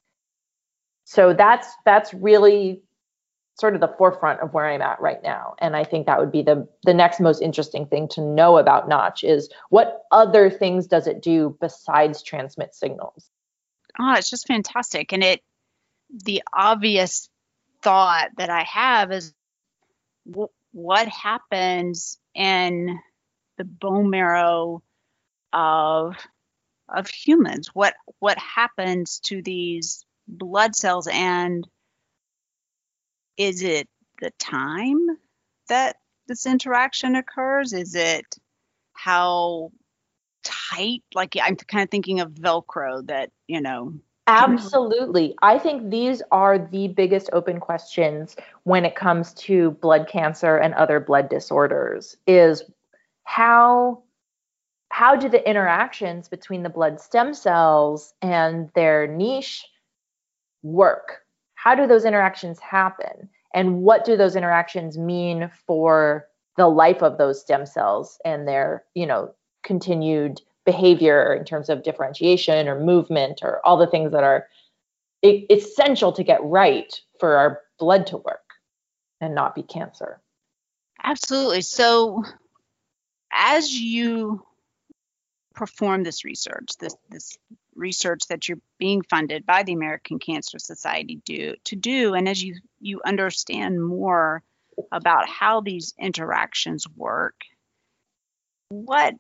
So 1.05 1.35
that's 1.35 1.69
that's 1.85 2.15
really 2.15 2.83
sort 3.61 3.75
of 3.75 3.81
the 3.81 3.95
forefront 3.99 4.41
of 4.41 4.53
where 4.55 4.67
I'm 4.67 4.83
at 4.83 5.01
right 5.01 5.23
now. 5.23 5.55
And 5.59 5.77
I 5.77 5.85
think 5.85 6.07
that 6.07 6.19
would 6.19 6.33
be 6.33 6.43
the 6.43 6.67
the 6.85 6.95
next 6.95 7.21
most 7.21 7.43
interesting 7.43 7.87
thing 7.87 8.09
to 8.09 8.21
know 8.21 8.59
about 8.59 8.89
Notch 8.89 9.23
is 9.23 9.51
what 9.69 10.03
other 10.11 10.51
things 10.51 10.87
does 10.87 11.07
it 11.07 11.23
do 11.23 11.57
besides 11.61 12.23
transmit 12.23 12.75
signals? 12.75 13.31
Oh, 13.99 14.15
it's 14.15 14.31
just 14.31 14.47
fantastic. 14.47 15.13
And 15.13 15.23
it 15.23 15.43
the 16.25 16.43
obvious 16.53 17.29
thought 17.83 18.31
that 18.37 18.51
I 18.51 18.65
have 18.65 19.13
is 19.13 19.33
w- 20.29 20.49
what 20.73 21.07
happens 21.09 22.19
in 22.35 22.99
the 23.59 23.65
bone 23.65 24.11
marrow 24.11 24.83
of 25.53 26.17
of 26.89 27.09
humans 27.09 27.69
what 27.75 27.95
what 28.19 28.39
happens 28.39 29.21
to 29.21 29.43
these 29.43 30.05
blood 30.27 30.75
cells 30.75 31.09
and 31.13 31.67
is 33.41 33.63
it 33.63 33.89
the 34.21 34.31
time 34.39 35.07
that 35.71 35.97
this 36.29 36.45
interaction 36.45 37.17
occurs 37.17 37.73
is 37.73 37.95
it 37.95 38.27
how 38.93 39.73
tight 40.45 41.03
like 41.15 41.35
i'm 41.43 41.57
kind 41.57 41.83
of 41.83 41.91
thinking 41.91 42.21
of 42.21 42.31
velcro 42.33 43.05
that 43.07 43.31
you 43.49 43.61
know 43.61 43.95
Absolutely. 44.27 45.35
I 45.43 45.59
think 45.59 45.91
these 45.91 46.23
are 46.31 46.57
the 46.57 46.87
biggest 46.87 47.31
open 47.33 47.59
questions 47.59 48.37
when 48.63 48.85
it 48.85 48.95
comes 48.95 49.35
to 49.35 49.73
blood 49.83 50.07
cancer 50.07 50.57
and 50.57 50.73
other 50.75 51.01
blood 51.01 51.29
disorders 51.29 52.17
is 52.29 52.63
how 53.25 54.05
how 54.91 55.17
do 55.17 55.29
the 55.29 55.49
interactions 55.49 56.29
between 56.29 56.63
the 56.63 56.69
blood 56.69 57.01
stem 57.01 57.35
cells 57.35 58.15
and 58.23 58.71
their 58.77 59.09
niche 59.09 59.67
work? 60.63 61.23
How 61.63 61.75
do 61.75 61.87
those 61.87 62.07
interactions 62.07 62.59
happen? 62.59 63.29
And 63.53 63.83
what 63.83 64.07
do 64.07 64.17
those 64.17 64.35
interactions 64.35 64.97
mean 64.97 65.51
for 65.67 66.27
the 66.57 66.69
life 66.69 67.03
of 67.03 67.19
those 67.19 67.39
stem 67.43 67.67
cells 67.67 68.19
and 68.25 68.49
their, 68.49 68.85
you 68.95 69.05
know, 69.05 69.35
continued 69.63 70.41
behavior 70.65 71.35
in 71.35 71.45
terms 71.45 71.69
of 71.69 71.83
differentiation 71.83 72.67
or 72.67 72.81
movement 72.81 73.41
or 73.43 73.61
all 73.67 73.77
the 73.77 73.87
things 73.87 74.11
that 74.13 74.25
are 74.25 74.47
essential 75.23 76.13
to 76.13 76.25
get 76.25 76.43
right 76.43 76.99
for 77.19 77.37
our 77.37 77.61
blood 77.79 78.07
to 78.07 78.17
work 78.17 78.55
and 79.21 79.35
not 79.35 79.55
be 79.55 79.63
cancer. 79.63 80.19
Absolutely. 81.03 81.61
So, 81.61 82.25
as 83.33 83.71
you 83.71 84.47
perform 85.55 86.05
this 86.05 86.25
research, 86.25 86.71
this 86.79 86.97
this 87.11 87.37
research 87.81 88.23
that 88.29 88.49
you're 88.49 88.61
being 88.79 89.03
funded 89.03 89.45
by 89.45 89.63
the 89.63 89.73
American 89.73 90.19
Cancer 90.19 90.59
Society 90.59 91.21
do 91.25 91.55
to 91.65 91.77
do, 91.77 92.15
and 92.15 92.29
as 92.29 92.43
you 92.43 92.57
you 92.81 93.01
understand 93.05 93.85
more 93.85 94.43
about 94.93 95.29
how 95.29 95.61
these 95.61 95.95
interactions 95.99 96.87
work, 96.97 97.35
what 98.69 99.15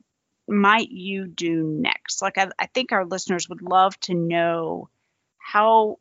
might 0.48 0.90
you 0.90 1.26
do 1.26 1.62
next? 1.62 2.22
Like, 2.22 2.38
I, 2.38 2.48
I 2.58 2.66
think 2.66 2.92
our 2.92 3.04
listeners 3.04 3.48
would 3.48 3.62
love 3.62 3.98
to 4.00 4.14
know 4.14 4.88
how 5.38 5.98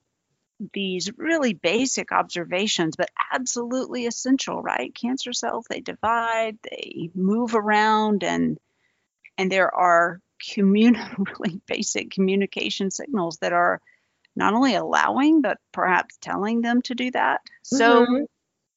these 0.73 1.09
really 1.17 1.53
basic 1.53 2.11
observations, 2.11 2.95
but 2.95 3.09
absolutely 3.31 4.05
essential, 4.05 4.61
right? 4.61 4.93
Cancer 4.93 5.33
cells, 5.33 5.65
they 5.69 5.79
divide, 5.79 6.57
they 6.63 7.09
move 7.15 7.55
around, 7.55 8.23
and 8.23 8.59
and 9.37 9.51
there 9.51 9.73
are 9.73 10.19
commun- 10.53 10.97
really 11.17 11.61
basic 11.65 12.11
communication 12.11 12.91
signals 12.91 13.37
that 13.37 13.53
are 13.53 13.81
not 14.35 14.53
only 14.53 14.75
allowing, 14.75 15.41
but 15.41 15.57
perhaps 15.71 16.17
telling 16.21 16.61
them 16.61 16.81
to 16.83 16.95
do 16.95 17.11
that. 17.11 17.41
So 17.63 18.05
mm-hmm. 18.05 18.23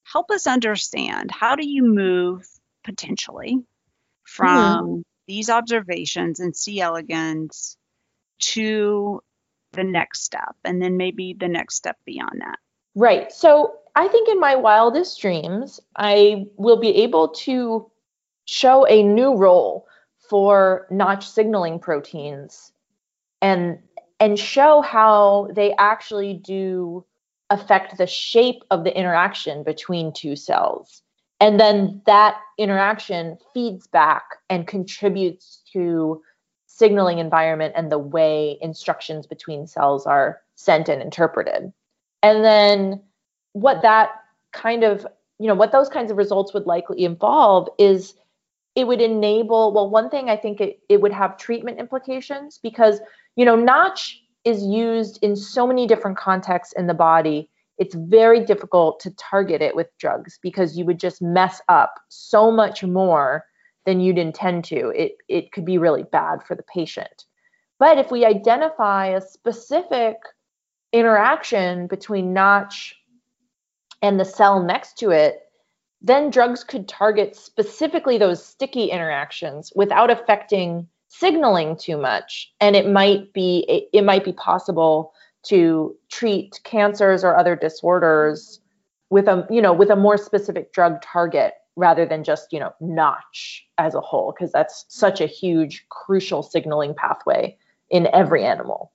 help 0.03 0.31
us 0.31 0.47
understand 0.47 1.31
how 1.31 1.55
do 1.55 1.67
you 1.67 1.83
move 1.83 2.47
potentially 2.83 3.59
from 4.23 4.85
mm-hmm 4.85 5.01
these 5.27 5.49
observations 5.49 6.39
and 6.39 6.55
C. 6.55 6.81
elegans 6.81 7.77
to 8.39 9.21
the 9.71 9.83
next 9.83 10.23
step 10.23 10.55
and 10.63 10.81
then 10.81 10.97
maybe 10.97 11.35
the 11.37 11.47
next 11.47 11.75
step 11.75 11.97
beyond 12.05 12.41
that. 12.41 12.59
Right. 12.95 13.31
So 13.31 13.73
I 13.95 14.07
think 14.07 14.29
in 14.29 14.39
my 14.39 14.55
wildest 14.55 15.19
dreams, 15.19 15.79
I 15.95 16.45
will 16.57 16.79
be 16.79 17.03
able 17.03 17.29
to 17.29 17.89
show 18.45 18.85
a 18.85 19.01
new 19.01 19.35
role 19.35 19.87
for 20.29 20.87
notch 20.89 21.27
signaling 21.27 21.79
proteins 21.79 22.71
and 23.41 23.79
and 24.19 24.39
show 24.39 24.81
how 24.81 25.49
they 25.53 25.73
actually 25.77 26.33
do 26.33 27.05
affect 27.49 27.97
the 27.97 28.07
shape 28.07 28.63
of 28.71 28.83
the 28.83 28.97
interaction 28.97 29.63
between 29.63 30.13
two 30.13 30.35
cells. 30.35 31.01
And 31.39 31.59
then 31.59 32.01
that 32.05 32.37
interaction 32.57 33.37
feeds 33.53 33.85
back 33.87 34.23
and 34.49 34.65
contributes 34.65 35.61
to 35.73 36.21
signaling 36.67 37.19
environment 37.19 37.73
and 37.75 37.91
the 37.91 37.99
way 37.99 38.57
instructions 38.61 39.27
between 39.27 39.67
cells 39.67 40.05
are 40.05 40.39
sent 40.55 40.87
and 40.87 41.01
interpreted. 41.01 41.73
And 42.21 42.45
then 42.45 43.01
what 43.51 43.81
that 43.81 44.11
kind 44.53 44.83
of 44.83 45.05
you 45.39 45.47
know 45.47 45.55
what 45.55 45.71
those 45.71 45.89
kinds 45.89 46.11
of 46.11 46.17
results 46.17 46.53
would 46.53 46.65
likely 46.65 47.03
involve 47.03 47.67
is 47.77 48.13
it 48.75 48.87
would 48.87 49.01
enable 49.01 49.73
well 49.73 49.89
one 49.89 50.09
thing 50.09 50.29
i 50.29 50.35
think 50.35 50.61
it, 50.61 50.79
it 50.89 51.01
would 51.01 51.13
have 51.13 51.37
treatment 51.37 51.79
implications 51.79 52.59
because 52.61 52.99
you 53.35 53.45
know 53.45 53.55
notch 53.55 54.21
is 54.43 54.63
used 54.63 55.19
in 55.21 55.35
so 55.35 55.65
many 55.65 55.87
different 55.87 56.17
contexts 56.17 56.73
in 56.77 56.87
the 56.87 56.93
body 56.93 57.49
it's 57.77 57.95
very 57.95 58.43
difficult 58.45 58.99
to 58.99 59.11
target 59.11 59.61
it 59.61 59.75
with 59.75 59.87
drugs 59.97 60.39
because 60.41 60.77
you 60.77 60.85
would 60.85 60.99
just 60.99 61.21
mess 61.21 61.61
up 61.69 61.95
so 62.09 62.51
much 62.51 62.83
more 62.83 63.45
than 63.85 63.99
you'd 63.99 64.17
intend 64.17 64.63
to. 64.65 64.89
It, 64.89 65.17
it 65.27 65.51
could 65.51 65.65
be 65.65 65.77
really 65.77 66.03
bad 66.03 66.43
for 66.43 66.55
the 66.55 66.63
patient. 66.63 67.25
But 67.79 67.97
if 67.97 68.11
we 68.11 68.25
identify 68.25 69.07
a 69.07 69.21
specific 69.21 70.17
interaction 70.93 71.87
between 71.87 72.33
Notch 72.33 72.95
and 74.01 74.19
the 74.19 74.25
cell 74.25 74.63
next 74.63 74.97
to 74.99 75.09
it, 75.09 75.39
then 76.03 76.29
drugs 76.29 76.63
could 76.63 76.87
target 76.87 77.35
specifically 77.35 78.17
those 78.17 78.45
sticky 78.45 78.91
interactions 78.91 79.71
without 79.75 80.11
affecting 80.11 80.87
signaling 81.07 81.77
too 81.77 81.97
much. 81.97 82.51
And 82.59 82.75
it 82.75 82.89
might 82.89 83.31
be 83.33 83.87
it 83.93 84.03
might 84.03 84.25
be 84.25 84.33
possible 84.33 85.13
to 85.43 85.95
treat 86.11 86.59
cancers 86.63 87.23
or 87.23 87.35
other 87.35 87.55
disorders 87.55 88.59
with 89.09 89.27
a 89.27 89.47
you 89.49 89.61
know 89.61 89.73
with 89.73 89.89
a 89.89 89.95
more 89.95 90.17
specific 90.17 90.73
drug 90.73 91.01
target 91.01 91.53
rather 91.75 92.05
than 92.05 92.23
just 92.23 92.51
you 92.51 92.59
know 92.59 92.73
notch 92.81 93.65
as 93.77 93.95
a 93.95 94.01
whole 94.01 94.33
because 94.35 94.51
that's 94.51 94.85
such 94.89 95.21
a 95.21 95.25
huge 95.25 95.85
crucial 95.89 96.43
signaling 96.43 96.93
pathway 96.93 97.57
in 97.89 98.07
every 98.13 98.43
animal. 98.43 98.91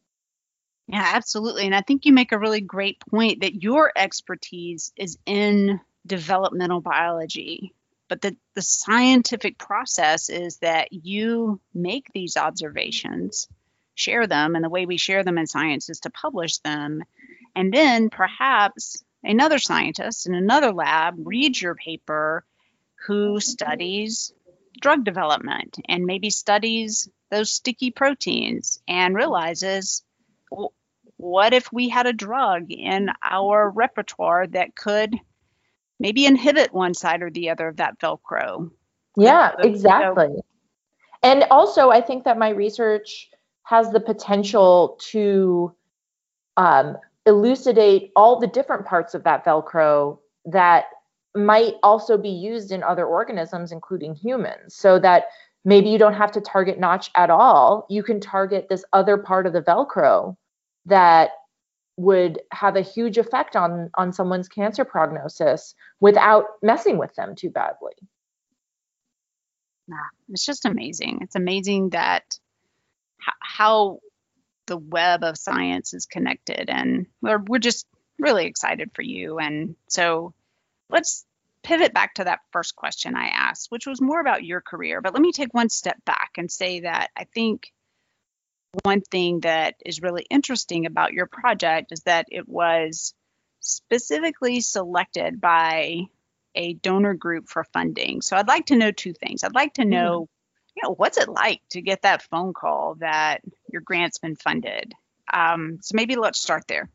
Yeah 0.88 1.10
absolutely. 1.14 1.64
And 1.64 1.74
i 1.74 1.80
think 1.80 2.04
you 2.04 2.12
make 2.12 2.32
a 2.32 2.38
really 2.38 2.60
great 2.60 3.00
point 3.10 3.40
that 3.40 3.62
your 3.62 3.92
expertise 3.96 4.92
is 4.96 5.18
in 5.24 5.80
developmental 6.06 6.80
biology 6.80 7.74
but 8.08 8.22
the, 8.22 8.36
the 8.54 8.62
scientific 8.62 9.58
process 9.58 10.30
is 10.30 10.56
that 10.58 10.92
you 10.92 11.60
make 11.74 12.10
these 12.12 12.36
observations 12.36 13.48
share 13.94 14.26
them 14.26 14.54
and 14.54 14.64
the 14.64 14.70
way 14.70 14.86
we 14.86 14.96
share 14.96 15.22
them 15.24 15.38
in 15.38 15.46
science 15.46 15.90
is 15.90 16.00
to 16.00 16.10
publish 16.10 16.58
them. 16.58 17.02
And 17.54 17.72
then 17.72 18.10
perhaps 18.10 19.04
another 19.22 19.58
scientist 19.58 20.26
in 20.26 20.34
another 20.34 20.72
lab 20.72 21.14
reads 21.18 21.60
your 21.60 21.74
paper 21.74 22.44
who 23.06 23.40
studies 23.40 24.32
drug 24.80 25.04
development 25.04 25.76
and 25.88 26.06
maybe 26.06 26.30
studies 26.30 27.08
those 27.30 27.50
sticky 27.50 27.90
proteins 27.90 28.80
and 28.88 29.14
realizes 29.14 30.02
what 31.16 31.52
if 31.52 31.72
we 31.72 31.88
had 31.88 32.06
a 32.06 32.12
drug 32.12 32.70
in 32.70 33.10
our 33.22 33.68
repertoire 33.68 34.46
that 34.46 34.76
could 34.76 35.14
maybe 35.98 36.26
inhibit 36.26 36.72
one 36.72 36.94
side 36.94 37.22
or 37.22 37.30
the 37.30 37.50
other 37.50 37.68
of 37.68 37.76
that 37.76 37.98
Velcro. 37.98 38.70
Yeah, 39.16 39.52
exactly. 39.58 40.36
And 41.22 41.44
also, 41.50 41.90
I 41.90 42.00
think 42.00 42.24
that 42.24 42.38
my 42.38 42.50
research 42.50 43.30
has 43.64 43.90
the 43.90 44.00
potential 44.00 44.98
to 45.10 45.74
um, 46.56 46.96
elucidate 47.26 48.12
all 48.16 48.38
the 48.38 48.46
different 48.46 48.86
parts 48.86 49.14
of 49.14 49.24
that 49.24 49.44
Velcro 49.44 50.18
that 50.46 50.86
might 51.34 51.74
also 51.82 52.16
be 52.16 52.30
used 52.30 52.72
in 52.72 52.82
other 52.82 53.04
organisms, 53.06 53.72
including 53.72 54.14
humans, 54.14 54.74
so 54.74 54.98
that 54.98 55.24
maybe 55.64 55.90
you 55.90 55.98
don't 55.98 56.14
have 56.14 56.32
to 56.32 56.40
target 56.40 56.78
Notch 56.78 57.10
at 57.14 57.30
all. 57.30 57.86
You 57.90 58.02
can 58.02 58.20
target 58.20 58.68
this 58.68 58.84
other 58.92 59.18
part 59.18 59.46
of 59.46 59.52
the 59.52 59.62
Velcro 59.62 60.36
that 60.86 61.30
would 61.98 62.40
have 62.52 62.76
a 62.76 62.80
huge 62.80 63.18
effect 63.18 63.56
on 63.56 63.90
on 63.94 64.12
someone's 64.12 64.48
cancer 64.48 64.84
prognosis 64.84 65.74
without 65.98 66.44
messing 66.62 66.96
with 66.96 67.12
them 67.16 67.34
too 67.34 67.50
badly. 67.50 67.92
It's 70.28 70.46
just 70.46 70.64
amazing. 70.64 71.18
It's 71.22 71.34
amazing 71.34 71.90
that 71.90 72.38
how 73.40 73.98
the 74.66 74.76
web 74.76 75.24
of 75.24 75.36
science 75.36 75.92
is 75.92 76.06
connected, 76.06 76.70
and 76.70 77.06
we're 77.20 77.42
we're 77.48 77.58
just 77.58 77.86
really 78.18 78.46
excited 78.46 78.90
for 78.94 79.02
you. 79.02 79.38
And 79.38 79.74
so, 79.88 80.34
let's 80.88 81.26
pivot 81.64 81.92
back 81.92 82.14
to 82.14 82.24
that 82.24 82.40
first 82.52 82.76
question 82.76 83.16
I 83.16 83.28
asked, 83.28 83.72
which 83.72 83.86
was 83.86 84.00
more 84.00 84.20
about 84.20 84.44
your 84.44 84.60
career. 84.60 85.00
But 85.00 85.14
let 85.14 85.22
me 85.22 85.32
take 85.32 85.52
one 85.52 85.68
step 85.68 86.04
back 86.04 86.32
and 86.36 86.50
say 86.50 86.80
that 86.80 87.10
I 87.16 87.24
think 87.24 87.72
one 88.82 89.00
thing 89.00 89.40
that 89.40 89.76
is 89.84 90.02
really 90.02 90.26
interesting 90.30 90.86
about 90.86 91.12
your 91.12 91.26
project 91.26 91.92
is 91.92 92.00
that 92.00 92.26
it 92.30 92.48
was 92.48 93.14
specifically 93.60 94.60
selected 94.60 95.40
by 95.40 96.02
a 96.54 96.74
donor 96.74 97.14
group 97.14 97.48
for 97.48 97.64
funding. 97.64 98.20
So 98.20 98.36
I'd 98.36 98.48
like 98.48 98.66
to 98.66 98.76
know 98.76 98.90
two 98.90 99.12
things. 99.12 99.44
I'd 99.44 99.54
like 99.54 99.74
to 99.74 99.82
mm-hmm. 99.82 99.90
know, 99.90 100.28
you 100.74 100.82
know, 100.82 100.94
what's 100.94 101.18
it 101.18 101.28
like 101.28 101.62
to 101.70 101.80
get 101.80 102.02
that 102.02 102.22
phone 102.22 102.52
call 102.52 102.96
that 102.96 103.42
your 103.70 103.82
grant's 103.82 104.18
been 104.18 104.36
funded? 104.36 104.92
Um, 105.32 105.78
so 105.82 105.92
maybe 105.94 106.16
let's 106.16 106.40
start 106.40 106.64
there. 106.68 106.88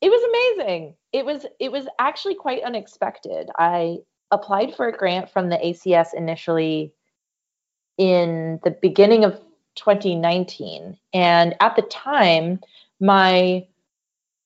It 0.00 0.10
was 0.10 0.58
amazing. 0.58 0.94
It 1.12 1.24
was 1.24 1.46
it 1.60 1.70
was 1.70 1.86
actually 1.98 2.34
quite 2.34 2.64
unexpected. 2.64 3.50
I 3.56 3.98
applied 4.32 4.74
for 4.74 4.88
a 4.88 4.96
grant 4.96 5.30
from 5.30 5.48
the 5.48 5.56
ACS 5.56 6.08
initially 6.12 6.92
in 7.98 8.58
the 8.64 8.72
beginning 8.72 9.24
of 9.24 9.40
2019. 9.76 10.98
And 11.12 11.54
at 11.60 11.76
the 11.76 11.82
time, 11.82 12.60
my 13.00 13.66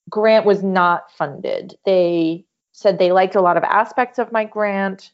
grant 0.08 0.46
was 0.46 0.62
not 0.62 1.10
funded. 1.12 1.76
They 1.84 2.44
said 2.72 2.98
they 2.98 3.12
liked 3.12 3.34
a 3.34 3.40
lot 3.40 3.56
of 3.56 3.64
aspects 3.64 4.18
of 4.18 4.32
my 4.32 4.44
grant, 4.44 5.12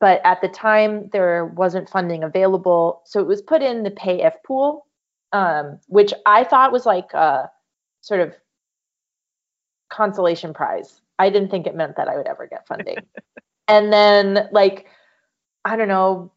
but 0.00 0.20
at 0.24 0.40
the 0.40 0.48
time, 0.48 1.08
there 1.12 1.46
wasn't 1.46 1.88
funding 1.88 2.22
available. 2.22 3.02
So 3.04 3.20
it 3.20 3.26
was 3.26 3.42
put 3.42 3.62
in 3.62 3.82
the 3.82 3.90
pay 3.90 4.22
if 4.22 4.34
pool, 4.44 4.86
um, 5.32 5.80
which 5.88 6.12
I 6.24 6.44
thought 6.44 6.72
was 6.72 6.86
like 6.86 7.12
a 7.14 7.50
sort 8.00 8.20
of 8.20 8.34
consolation 9.90 10.54
prize. 10.54 11.00
I 11.18 11.30
didn't 11.30 11.50
think 11.50 11.66
it 11.66 11.74
meant 11.74 11.96
that 11.96 12.08
I 12.08 12.16
would 12.16 12.28
ever 12.28 12.46
get 12.46 12.68
funding. 12.68 12.98
and 13.68 13.92
then, 13.92 14.48
like, 14.52 14.86
I 15.64 15.76
don't 15.76 15.88
know, 15.88 16.32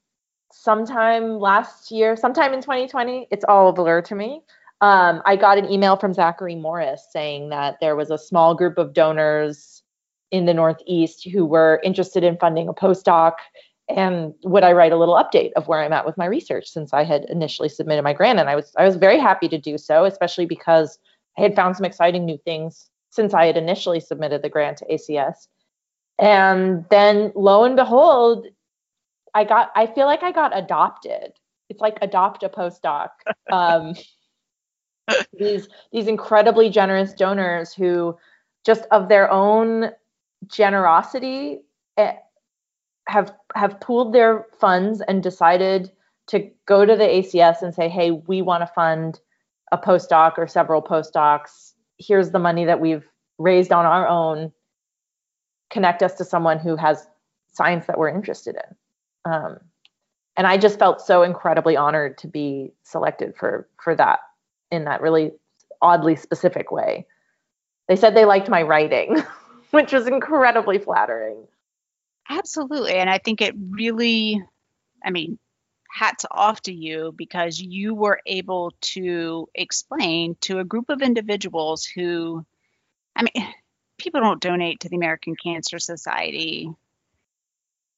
sometime 0.54 1.40
last 1.40 1.92
year, 1.92 2.16
sometime 2.16 2.54
in 2.54 2.62
2020, 2.62 3.28
it's 3.32 3.46
all 3.48 3.70
a 3.70 3.74
blur 3.74 4.02
to 4.04 4.16
me. 4.16 4.42
Um, 4.82 5.22
I 5.26 5.36
got 5.36 5.58
an 5.58 5.70
email 5.70 5.96
from 5.96 6.14
Zachary 6.14 6.56
Morris 6.56 7.08
saying 7.12 7.50
that 7.50 7.78
there 7.80 7.96
was 7.96 8.10
a 8.10 8.18
small 8.18 8.56
group 8.56 8.78
of 8.78 8.94
donors 8.94 9.84
in 10.32 10.46
the 10.46 10.54
Northeast 10.54 11.28
who 11.28 11.46
were 11.46 11.80
interested 11.84 12.24
in 12.24 12.38
funding 12.38 12.68
a 12.68 12.74
postdoc. 12.74 13.34
And 13.90 14.34
would 14.44 14.64
I 14.64 14.72
write 14.72 14.92
a 14.92 14.98
little 14.98 15.16
update 15.16 15.52
of 15.54 15.68
where 15.68 15.84
I'm 15.84 15.94
at 15.94 16.06
with 16.06 16.18
my 16.18 16.26
research 16.26 16.68
since 16.68 16.94
I 16.94 17.04
had 17.04 17.26
initially 17.26 17.70
submitted 17.70 18.04
my 18.04 18.14
grant? 18.14 18.40
And 18.40 18.50
I 18.50 18.56
was 18.56 18.74
I 18.78 18.86
was 18.86 18.96
very 18.96 19.20
happy 19.20 19.50
to 19.50 19.58
do 19.58 19.78
so, 19.78 20.06
especially 20.06 20.46
because 20.46 20.98
I 21.38 21.42
had 21.42 21.56
found 21.56 21.76
some 21.76 21.86
exciting 21.86 22.26
new 22.26 22.38
things 22.38 22.90
since 23.10 23.34
I 23.34 23.46
had 23.46 23.58
initially 23.58 24.00
submitted 24.00 24.42
the 24.42 24.50
grant 24.50 24.78
to 24.78 24.86
ACS. 24.86 25.48
And 26.18 26.86
then 26.90 27.34
lo 27.36 27.66
and 27.66 27.76
behold, 27.76 28.48
I 29.34 29.44
got 29.44 29.72
I 29.76 29.88
feel 29.88 30.06
like 30.06 30.24
I 30.24 30.32
got 30.32 30.58
adopted. 30.58 31.34
It's 31.70 31.82
like 31.82 31.98
adopt 32.02 32.44
a 32.44 32.50
postdoc. 32.50 33.10
Um, 33.52 33.96
these 35.38 35.68
these 35.92 36.08
incredibly 36.08 36.70
generous 36.70 37.14
donors 37.14 37.74
who 37.74 38.18
just 38.66 38.86
of 38.92 39.10
their 39.10 39.30
own 39.30 39.92
generosity 40.48 41.60
eh, 41.98 42.14
have 43.08 43.34
have 43.56 43.80
pooled 43.82 44.14
their 44.14 44.46
funds 44.60 45.02
and 45.02 45.22
decided 45.22 45.92
to 46.28 46.50
go 46.66 46.86
to 46.86 46.96
the 46.96 47.04
ACS 47.04 47.62
and 47.62 47.74
say, 47.74 47.90
"Hey, 47.90 48.12
we 48.12 48.42
want 48.42 48.62
to 48.62 48.68
fund 48.74 49.20
a 49.72 49.78
postdoc 49.78 50.38
or 50.38 50.48
several 50.48 50.82
postdocs. 50.82 51.74
Here's 51.98 52.32
the 52.32 52.40
money 52.40 52.66
that 52.66 52.80
we've 52.80 53.06
raised 53.38 53.72
on 53.72 53.86
our 53.86 54.08
own. 54.08 54.54
Connect 55.70 56.04
us 56.04 56.16
to 56.16 56.26
someone 56.26 56.60
who 56.60 56.76
has 56.76 57.08
science 57.52 57.86
that 57.88 57.98
we're 57.98 58.10
interested 58.10 58.56
in." 58.56 58.76
Um, 59.26 59.60
and 60.38 60.48
I 60.48 60.58
just 60.58 60.80
felt 60.80 61.02
so 61.02 61.24
incredibly 61.24 61.76
honored 61.76 62.18
to 62.20 62.28
be 62.28 62.72
selected 62.84 63.36
for 63.36 63.68
for 63.82 63.96
that 63.96 64.20
in 64.72 64.86
that 64.86 65.02
really 65.02 65.32
oddly 65.82 66.16
specific 66.16 66.72
way. 66.72 67.06
They 67.88 67.96
said 67.96 68.16
they 68.16 68.26
liked 68.26 68.50
my 68.50 68.62
writing, 68.62 69.22
which 69.72 69.92
was 69.92 70.08
incredibly 70.08 70.80
flattering. 70.80 71.46
Absolutely, 72.30 72.94
and 72.94 73.10
I 73.10 73.18
think 73.18 73.42
it 73.42 73.54
really, 73.58 74.42
I 75.04 75.10
mean, 75.10 75.38
hats 75.92 76.26
off 76.32 76.62
to 76.62 76.74
you 76.74 77.14
because 77.18 77.60
you 77.60 77.94
were 77.94 78.22
able 78.26 78.74
to 78.82 79.50
explain 79.54 80.36
to 80.42 80.60
a 80.60 80.64
group 80.64 80.90
of 80.90 81.02
individuals 81.02 81.84
who, 81.84 82.46
I 83.16 83.24
mean, 83.24 83.48
people 83.98 84.22
don't 84.22 84.42
donate 84.42 84.80
to 84.80 84.90
the 84.90 84.96
American 84.96 85.36
Cancer 85.36 85.78
Society 85.78 86.72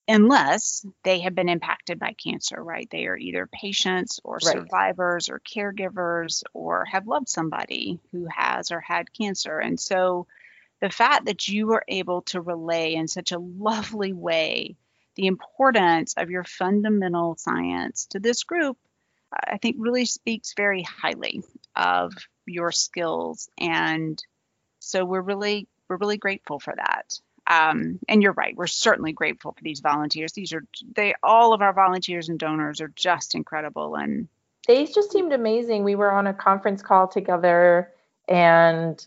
unless 0.08 0.86
they 1.04 1.20
have 1.20 1.36
been 1.36 1.50
impacted 1.50 2.00
by 2.00 2.14
cancer, 2.14 2.62
right? 2.62 2.88
They 2.90 3.08
are 3.08 3.18
either 3.18 3.48
patients 3.48 4.20
or 4.24 4.36
right. 4.36 4.54
survivors 4.54 5.30
or 5.30 5.40
caregivers 5.40 6.44
or 6.54 6.86
have 6.86 7.08
loved 7.08 7.30
somebody 7.30 8.00
who 8.12 8.28
has 8.30 8.72
or 8.72 8.82
had 8.82 9.14
cancer. 9.14 9.60
And 9.60 9.80
so 9.80 10.28
the 10.82 10.90
fact 10.90 11.26
that 11.26 11.48
you 11.48 11.68
were 11.68 11.86
able 11.88 12.24
to 12.24 12.42
relay 12.42 12.94
in 12.96 13.08
such 13.08 13.32
a 13.32 13.40
lovely 13.40 14.12
way 14.12 14.76
the 15.16 15.28
importance 15.28 16.14
of 16.18 16.30
your 16.30 16.44
fundamental 16.44 17.36
science 17.38 18.08
to 18.08 18.20
this 18.20 18.44
group, 18.44 18.78
I 19.32 19.58
think 19.58 19.78
really 19.80 20.06
speaks 20.06 20.54
very 20.56 20.84
highly 20.84 21.44
of 21.76 22.14
your 22.46 22.72
skills. 22.72 23.50
And 23.58 24.22
so 24.80 25.06
we're 25.06 25.22
really 25.22 25.68
we're 25.88 25.98
really 25.98 26.18
grateful 26.18 26.60
for 26.60 26.74
that. 26.76 27.20
Um, 27.46 28.00
and 28.08 28.24
you're 28.24 28.34
right, 28.34 28.56
we're 28.56 28.68
certainly 28.68 29.12
grateful 29.12 29.52
for 29.52 29.64
these 29.64 29.82
volunteers. 29.82 30.32
These 30.34 30.54
are 30.54 30.64
they 30.96 31.14
all 31.22 31.54
of 31.54 31.62
our 31.62 31.74
volunteers 31.74 32.30
and 32.30 32.40
donors 32.40 32.80
are 32.80 32.92
just 32.96 33.36
incredible 33.36 33.96
and 33.96 34.28
they 34.68 34.86
just 34.86 35.12
seemed 35.12 35.34
amazing. 35.34 35.84
We 35.84 35.96
were 35.96 36.12
on 36.12 36.28
a 36.28 36.34
conference 36.34 36.82
call 36.82 37.10
together 37.10 37.92
and 38.30 39.06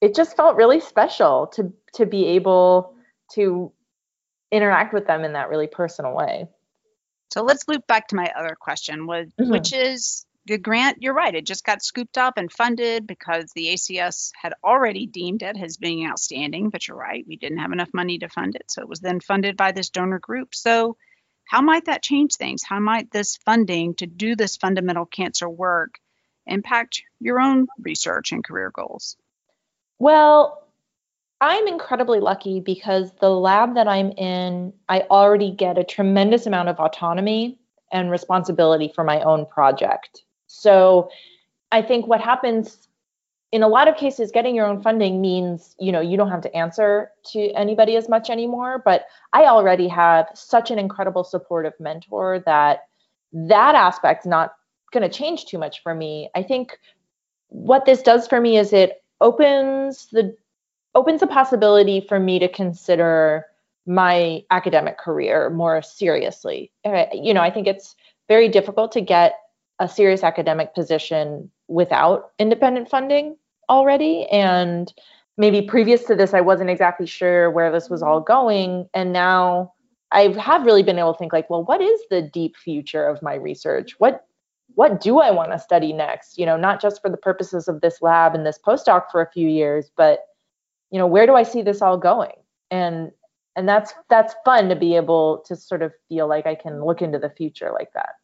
it 0.00 0.14
just 0.14 0.36
felt 0.36 0.56
really 0.56 0.80
special 0.80 1.46
to 1.54 1.72
to 1.94 2.06
be 2.06 2.26
able 2.26 2.94
to 3.34 3.72
interact 4.50 4.92
with 4.92 5.06
them 5.06 5.24
in 5.24 5.34
that 5.34 5.50
really 5.50 5.66
personal 5.66 6.14
way. 6.14 6.48
So 7.30 7.42
let's 7.42 7.68
loop 7.68 7.86
back 7.86 8.08
to 8.08 8.16
my 8.16 8.32
other 8.36 8.56
question, 8.58 9.06
was, 9.06 9.28
mm-hmm. 9.38 9.50
which 9.50 9.72
is 9.72 10.24
the 10.48 10.58
grant. 10.58 11.02
You're 11.02 11.14
right; 11.14 11.34
it 11.34 11.46
just 11.46 11.64
got 11.64 11.82
scooped 11.82 12.18
up 12.18 12.38
and 12.38 12.50
funded 12.50 13.06
because 13.06 13.52
the 13.54 13.68
ACS 13.68 14.32
had 14.40 14.54
already 14.64 15.06
deemed 15.06 15.42
it 15.42 15.56
as 15.56 15.76
being 15.76 16.06
outstanding. 16.06 16.70
But 16.70 16.88
you're 16.88 16.96
right; 16.96 17.24
we 17.26 17.36
didn't 17.36 17.58
have 17.58 17.72
enough 17.72 17.90
money 17.94 18.18
to 18.18 18.28
fund 18.28 18.56
it, 18.56 18.70
so 18.70 18.82
it 18.82 18.88
was 18.88 19.00
then 19.00 19.20
funded 19.20 19.56
by 19.56 19.72
this 19.72 19.90
donor 19.90 20.18
group. 20.18 20.54
So, 20.54 20.96
how 21.44 21.60
might 21.60 21.84
that 21.84 22.02
change 22.02 22.34
things? 22.34 22.62
How 22.64 22.80
might 22.80 23.10
this 23.10 23.36
funding 23.36 23.94
to 23.96 24.06
do 24.06 24.34
this 24.34 24.56
fundamental 24.56 25.06
cancer 25.06 25.48
work 25.48 25.98
impact 26.46 27.02
your 27.20 27.40
own 27.40 27.66
research 27.78 28.32
and 28.32 28.42
career 28.42 28.70
goals? 28.74 29.16
Well, 29.98 30.66
I'm 31.40 31.68
incredibly 31.68 32.20
lucky 32.20 32.60
because 32.60 33.12
the 33.20 33.30
lab 33.30 33.74
that 33.74 33.86
I'm 33.86 34.10
in, 34.12 34.72
I 34.88 35.02
already 35.02 35.52
get 35.52 35.78
a 35.78 35.84
tremendous 35.84 36.46
amount 36.46 36.68
of 36.68 36.80
autonomy 36.80 37.58
and 37.92 38.10
responsibility 38.10 38.90
for 38.94 39.04
my 39.04 39.20
own 39.20 39.46
project. 39.46 40.24
So 40.48 41.10
I 41.70 41.82
think 41.82 42.06
what 42.06 42.20
happens 42.20 42.88
in 43.52 43.62
a 43.62 43.68
lot 43.68 43.88
of 43.88 43.96
cases 43.96 44.30
getting 44.30 44.54
your 44.54 44.66
own 44.66 44.82
funding 44.82 45.20
means 45.22 45.74
you 45.78 45.92
know 45.92 46.00
you 46.00 46.16
don't 46.16 46.30
have 46.30 46.42
to 46.42 46.54
answer 46.54 47.10
to 47.24 47.50
anybody 47.52 47.96
as 47.96 48.06
much 48.06 48.28
anymore 48.28 48.82
but 48.84 49.06
i 49.32 49.46
already 49.46 49.88
have 49.88 50.28
such 50.34 50.70
an 50.70 50.78
incredible 50.78 51.24
supportive 51.24 51.72
mentor 51.80 52.42
that 52.44 52.80
that 53.32 53.74
aspect's 53.74 54.26
not 54.26 54.52
going 54.92 55.02
to 55.02 55.08
change 55.08 55.46
too 55.46 55.56
much 55.56 55.82
for 55.82 55.94
me 55.94 56.28
i 56.34 56.42
think 56.42 56.78
what 57.48 57.86
this 57.86 58.02
does 58.02 58.28
for 58.28 58.38
me 58.38 58.58
is 58.58 58.74
it 58.74 59.02
opens 59.22 60.08
the 60.12 60.36
opens 60.94 61.20
the 61.20 61.26
possibility 61.26 62.00
for 62.00 62.18
me 62.18 62.38
to 62.38 62.48
consider 62.48 63.46
my 63.86 64.44
academic 64.50 64.98
career 64.98 65.48
more 65.48 65.80
seriously. 65.80 66.70
You 66.84 67.32
know, 67.32 67.40
I 67.40 67.50
think 67.50 67.66
it's 67.66 67.96
very 68.28 68.48
difficult 68.48 68.92
to 68.92 69.00
get 69.00 69.34
a 69.78 69.88
serious 69.88 70.22
academic 70.22 70.74
position 70.74 71.50
without 71.68 72.30
independent 72.38 72.88
funding 72.88 73.36
already. 73.68 74.26
And 74.26 74.92
maybe 75.36 75.62
previous 75.62 76.04
to 76.04 76.14
this, 76.14 76.34
I 76.34 76.40
wasn't 76.40 76.70
exactly 76.70 77.06
sure 77.06 77.50
where 77.50 77.70
this 77.70 77.88
was 77.88 78.02
all 78.02 78.20
going. 78.20 78.88
And 78.94 79.12
now 79.12 79.72
I 80.10 80.28
have 80.40 80.64
really 80.64 80.82
been 80.82 80.98
able 80.98 81.14
to 81.14 81.18
think 81.18 81.32
like, 81.32 81.50
well, 81.50 81.64
what 81.64 81.80
is 81.80 82.00
the 82.10 82.22
deep 82.22 82.56
future 82.56 83.06
of 83.06 83.22
my 83.22 83.34
research? 83.34 83.94
What 83.98 84.24
what 84.74 85.00
do 85.00 85.18
I 85.18 85.30
want 85.30 85.50
to 85.52 85.58
study 85.58 85.92
next? 85.92 86.38
You 86.38 86.44
know, 86.44 86.56
not 86.56 86.80
just 86.80 87.00
for 87.00 87.08
the 87.08 87.16
purposes 87.16 87.68
of 87.68 87.80
this 87.80 88.02
lab 88.02 88.34
and 88.34 88.44
this 88.44 88.60
postdoc 88.64 89.04
for 89.10 89.22
a 89.22 89.30
few 89.30 89.48
years, 89.48 89.90
but 89.96 90.20
you 90.90 90.98
know 90.98 91.06
where 91.06 91.26
do 91.26 91.34
i 91.34 91.42
see 91.42 91.62
this 91.62 91.82
all 91.82 91.98
going 91.98 92.32
and 92.70 93.10
and 93.56 93.68
that's 93.68 93.92
that's 94.08 94.34
fun 94.44 94.68
to 94.68 94.76
be 94.76 94.96
able 94.96 95.42
to 95.46 95.56
sort 95.56 95.82
of 95.82 95.92
feel 96.08 96.28
like 96.28 96.46
i 96.46 96.54
can 96.54 96.84
look 96.84 97.02
into 97.02 97.18
the 97.18 97.30
future 97.30 97.70
like 97.72 97.92
that 97.92 98.14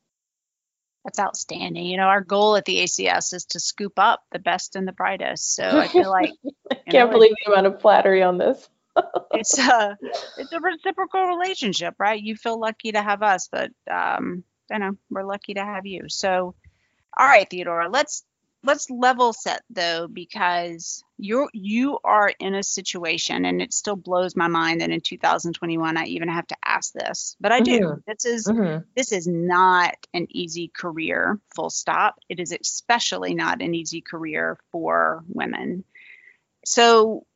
that's 1.04 1.18
outstanding. 1.18 1.86
You 1.86 1.96
know 1.96 2.04
our 2.04 2.22
goal 2.22 2.56
at 2.56 2.64
the 2.64 2.78
acs 2.78 3.34
is 3.34 3.44
to 3.50 3.60
scoop 3.60 3.98
up 3.98 4.22
the 4.32 4.38
best 4.38 4.76
and 4.76 4.88
the 4.88 4.92
brightest. 4.92 5.54
So 5.54 5.64
i 5.64 5.88
feel 5.88 6.10
like 6.10 6.32
i 6.70 6.74
can't 6.90 7.10
know, 7.10 7.16
believe 7.16 7.32
the 7.44 7.52
amount 7.52 7.66
of 7.66 7.80
flattery 7.80 8.22
on 8.22 8.38
this. 8.38 8.68
It's 9.32 9.58
a 9.58 9.98
it's 10.38 10.52
a 10.52 10.60
reciprocal 10.60 11.24
relationship 11.24 11.96
right? 11.98 12.22
You 12.22 12.36
feel 12.36 12.58
lucky 12.58 12.92
to 12.92 13.02
have 13.02 13.22
us 13.22 13.48
but 13.50 13.70
um 13.90 14.44
i 14.70 14.78
know 14.78 14.92
we're 15.10 15.24
lucky 15.24 15.54
to 15.54 15.64
have 15.64 15.86
you. 15.86 16.04
So 16.08 16.54
all 17.16 17.26
right 17.26 17.48
theodora 17.48 17.88
let's 17.90 18.24
let's 18.64 18.90
level 18.90 19.33
set 19.33 19.62
though 19.70 20.09
because 20.09 21.05
you're 21.18 21.48
you 21.53 21.98
are 22.03 22.33
in 22.40 22.55
a 22.55 22.62
situation 22.62 23.44
and 23.44 23.61
it 23.62 23.72
still 23.72 23.94
blows 23.94 24.35
my 24.35 24.48
mind 24.48 24.81
that 24.81 24.90
in 24.90 25.00
2021 25.00 25.96
i 25.96 26.05
even 26.05 26.29
have 26.29 26.46
to 26.46 26.57
ask 26.64 26.92
this 26.92 27.37
but 27.40 27.53
i 27.53 27.61
do 27.61 27.81
mm-hmm. 27.81 28.00
this 28.07 28.24
is 28.24 28.46
mm-hmm. 28.46 28.83
this 28.96 29.12
is 29.12 29.27
not 29.27 29.94
an 30.14 30.27
easy 30.31 30.68
career 30.74 31.38
full 31.55 31.70
stop 31.70 32.16
it 32.29 32.40
is 32.40 32.53
especially 32.53 33.35
not 33.35 33.62
an 33.62 33.74
easy 33.74 34.00
career 34.00 34.59
for 34.72 35.22
women 35.29 35.85
so 36.64 37.27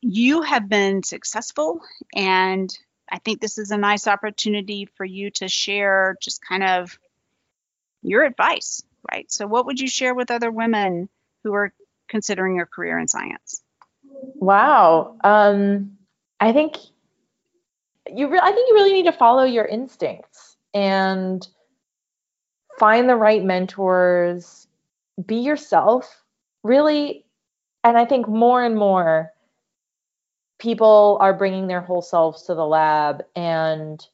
you 0.00 0.42
have 0.42 0.68
been 0.68 1.02
successful 1.02 1.80
and 2.14 2.78
i 3.10 3.18
think 3.18 3.40
this 3.40 3.58
is 3.58 3.70
a 3.70 3.76
nice 3.76 4.06
opportunity 4.06 4.88
for 4.96 5.04
you 5.04 5.30
to 5.30 5.48
share 5.48 6.16
just 6.22 6.40
kind 6.44 6.62
of 6.62 6.98
your 8.02 8.22
advice 8.22 8.82
right? 9.10 9.30
So, 9.30 9.46
what 9.46 9.66
would 9.66 9.80
you 9.80 9.88
share 9.88 10.14
with 10.14 10.30
other 10.30 10.50
women 10.50 11.08
who 11.44 11.54
are 11.54 11.72
considering 12.08 12.60
a 12.60 12.66
career 12.66 12.98
in 12.98 13.08
science? 13.08 13.62
Wow. 14.34 15.16
Um, 15.24 15.98
I 16.40 16.52
think 16.52 16.76
you. 18.12 18.28
Re- 18.28 18.40
I 18.42 18.52
think 18.52 18.68
you 18.68 18.74
really 18.74 18.92
need 18.92 19.06
to 19.06 19.12
follow 19.12 19.44
your 19.44 19.64
instincts 19.64 20.56
and 20.74 21.46
find 22.78 23.08
the 23.08 23.16
right 23.16 23.44
mentors. 23.44 24.66
Be 25.24 25.36
yourself. 25.36 26.22
Really, 26.62 27.24
and 27.84 27.96
I 27.96 28.04
think 28.04 28.28
more 28.28 28.64
and 28.64 28.76
more 28.76 29.32
people 30.58 31.18
are 31.20 31.34
bringing 31.34 31.66
their 31.66 31.80
whole 31.80 32.02
selves 32.02 32.44
to 32.44 32.54
the 32.54 32.66
lab 32.66 33.22
and 33.34 34.04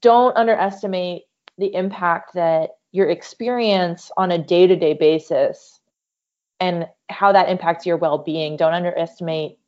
don't 0.00 0.36
underestimate 0.36 1.22
the 1.58 1.74
impact 1.74 2.34
that 2.34 2.70
your 2.92 3.08
experience 3.08 4.10
on 4.16 4.30
a 4.30 4.38
day 4.38 4.66
to 4.66 4.76
day 4.76 4.94
basis 4.94 5.80
and 6.58 6.86
how 7.08 7.32
that 7.32 7.48
impacts 7.48 7.86
your 7.86 7.96
well 7.96 8.18
being. 8.18 8.56
Don't 8.56 8.74
underestimate 8.74 9.58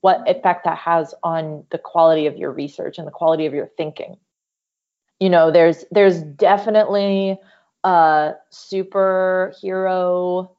what 0.00 0.28
effect 0.28 0.64
that 0.64 0.78
has 0.78 1.14
on 1.22 1.64
the 1.70 1.78
quality 1.78 2.26
of 2.26 2.36
your 2.36 2.52
research 2.52 2.98
and 2.98 3.06
the 3.06 3.12
quality 3.12 3.46
of 3.46 3.54
your 3.54 3.70
thinking. 3.76 4.16
You 5.18 5.30
know, 5.30 5.50
there's 5.50 5.84
there's 5.90 6.22
definitely 6.22 7.38
a 7.84 8.34
superhero 8.52 10.50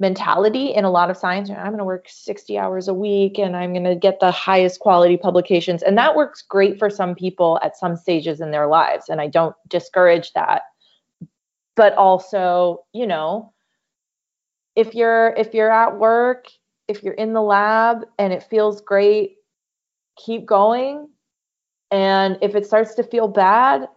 mentality 0.00 0.72
in 0.72 0.84
a 0.84 0.90
lot 0.90 1.10
of 1.10 1.16
science. 1.16 1.50
I'm 1.50 1.66
going 1.66 1.78
to 1.78 1.84
work 1.84 2.06
60 2.08 2.56
hours 2.56 2.88
a 2.88 2.94
week 2.94 3.38
and 3.38 3.54
I'm 3.54 3.74
going 3.74 3.84
to 3.84 3.94
get 3.94 4.18
the 4.18 4.30
highest 4.30 4.80
quality 4.80 5.18
publications. 5.18 5.82
And 5.82 5.98
that 5.98 6.16
works 6.16 6.42
great 6.42 6.78
for 6.78 6.88
some 6.88 7.14
people 7.14 7.60
at 7.62 7.76
some 7.76 7.96
stages 7.96 8.40
in 8.40 8.50
their 8.50 8.66
lives. 8.66 9.10
And 9.10 9.20
I 9.20 9.26
don't 9.26 9.54
discourage 9.68 10.32
that 10.32 10.62
but 11.76 11.94
also 11.94 12.84
you 12.92 13.06
know 13.06 13.52
if 14.76 14.94
you're 14.94 15.34
if 15.36 15.54
you're 15.54 15.70
at 15.70 15.98
work 15.98 16.46
if 16.88 17.02
you're 17.02 17.14
in 17.14 17.32
the 17.32 17.42
lab 17.42 18.04
and 18.18 18.32
it 18.32 18.42
feels 18.42 18.80
great 18.80 19.36
keep 20.24 20.46
going. 20.46 21.08
And 21.90 22.38
if 22.42 22.54
it 22.54 22.66
starts 22.66 22.94
to 22.94 23.02
feel 23.02 23.28
bad 23.28 23.88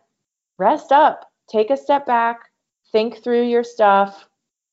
rest 0.59 0.91
up 0.91 1.29
take 1.49 1.69
a 1.71 1.77
step 1.77 2.05
back 2.05 2.39
think 2.91 3.23
through 3.23 3.43
your 3.47 3.63
stuff 3.63 4.27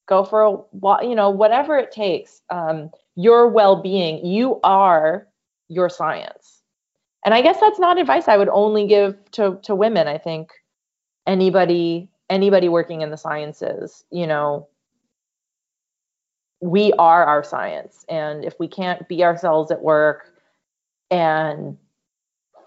go 0.07 0.23
for 0.25 0.43
a 0.43 0.53
walk, 0.73 1.03
you 1.03 1.15
know 1.15 1.31
whatever 1.31 1.79
it 1.79 1.91
takes 1.91 2.43
um, 2.51 2.91
your 3.17 3.49
well-being. 3.49 4.25
You 4.25 4.61
are 4.63 5.27
your 5.69 5.89
science. 5.89 6.63
And 7.25 7.35
i 7.35 7.43
guess 7.43 7.61
that's 7.61 7.79
not 7.79 7.99
advice 7.99 8.29
i 8.29 8.37
would 8.37 8.49
only 8.49 8.87
give 8.87 9.17
to 9.33 9.59
to 9.63 9.75
women 9.75 10.07
i 10.09 10.19
think. 10.19 10.51
Anybody 11.27 12.09
anybody 12.31 12.69
working 12.69 13.03
in 13.03 13.11
the 13.11 13.17
sciences, 13.17 14.05
you 14.11 14.27
know, 14.27 14.69
we 16.61 16.93
are 16.93 17.25
our 17.25 17.43
science. 17.43 18.05
And 18.09 18.45
if 18.45 18.55
we 18.59 18.69
can't 18.69 19.07
be 19.09 19.25
ourselves 19.25 19.71
at 19.71 19.83
work 19.83 20.33
and 21.11 21.77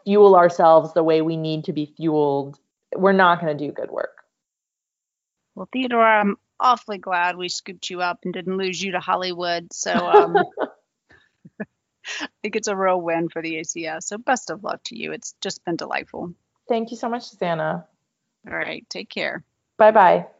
fuel 0.03 0.35
ourselves 0.35 0.93
the 0.93 1.03
way 1.03 1.21
we 1.21 1.37
need 1.37 1.63
to 1.65 1.73
be 1.73 1.85
fueled, 1.85 2.59
we're 2.95 3.13
not 3.13 3.39
going 3.39 3.57
to 3.57 3.67
do 3.67 3.71
good 3.71 3.89
work. 3.89 4.23
Well, 5.55 5.69
Theodora, 5.71 6.19
I'm 6.19 6.37
awfully 6.59 6.97
glad 6.97 7.37
we 7.37 7.49
scooped 7.49 7.89
you 7.89 8.01
up 8.01 8.19
and 8.23 8.33
didn't 8.33 8.57
lose 8.57 8.81
you 8.81 8.91
to 8.91 8.99
Hollywood. 8.99 9.71
So 9.71 9.91
um, 10.07 10.35
I 11.59 12.27
think 12.41 12.55
it's 12.55 12.67
a 12.67 12.75
real 12.75 12.99
win 12.99 13.29
for 13.29 13.41
the 13.41 13.55
ACS. 13.55 14.03
So 14.03 14.17
best 14.17 14.49
of 14.49 14.63
luck 14.63 14.81
to 14.85 14.97
you. 14.97 15.13
It's 15.13 15.35
just 15.41 15.63
been 15.63 15.77
delightful. 15.77 16.33
Thank 16.67 16.91
you 16.91 16.97
so 16.97 17.09
much, 17.09 17.29
Susanna. 17.29 17.87
All 18.49 18.57
right. 18.57 18.85
Take 18.89 19.09
care. 19.09 19.43
Bye 19.77 19.91
bye. 19.91 20.32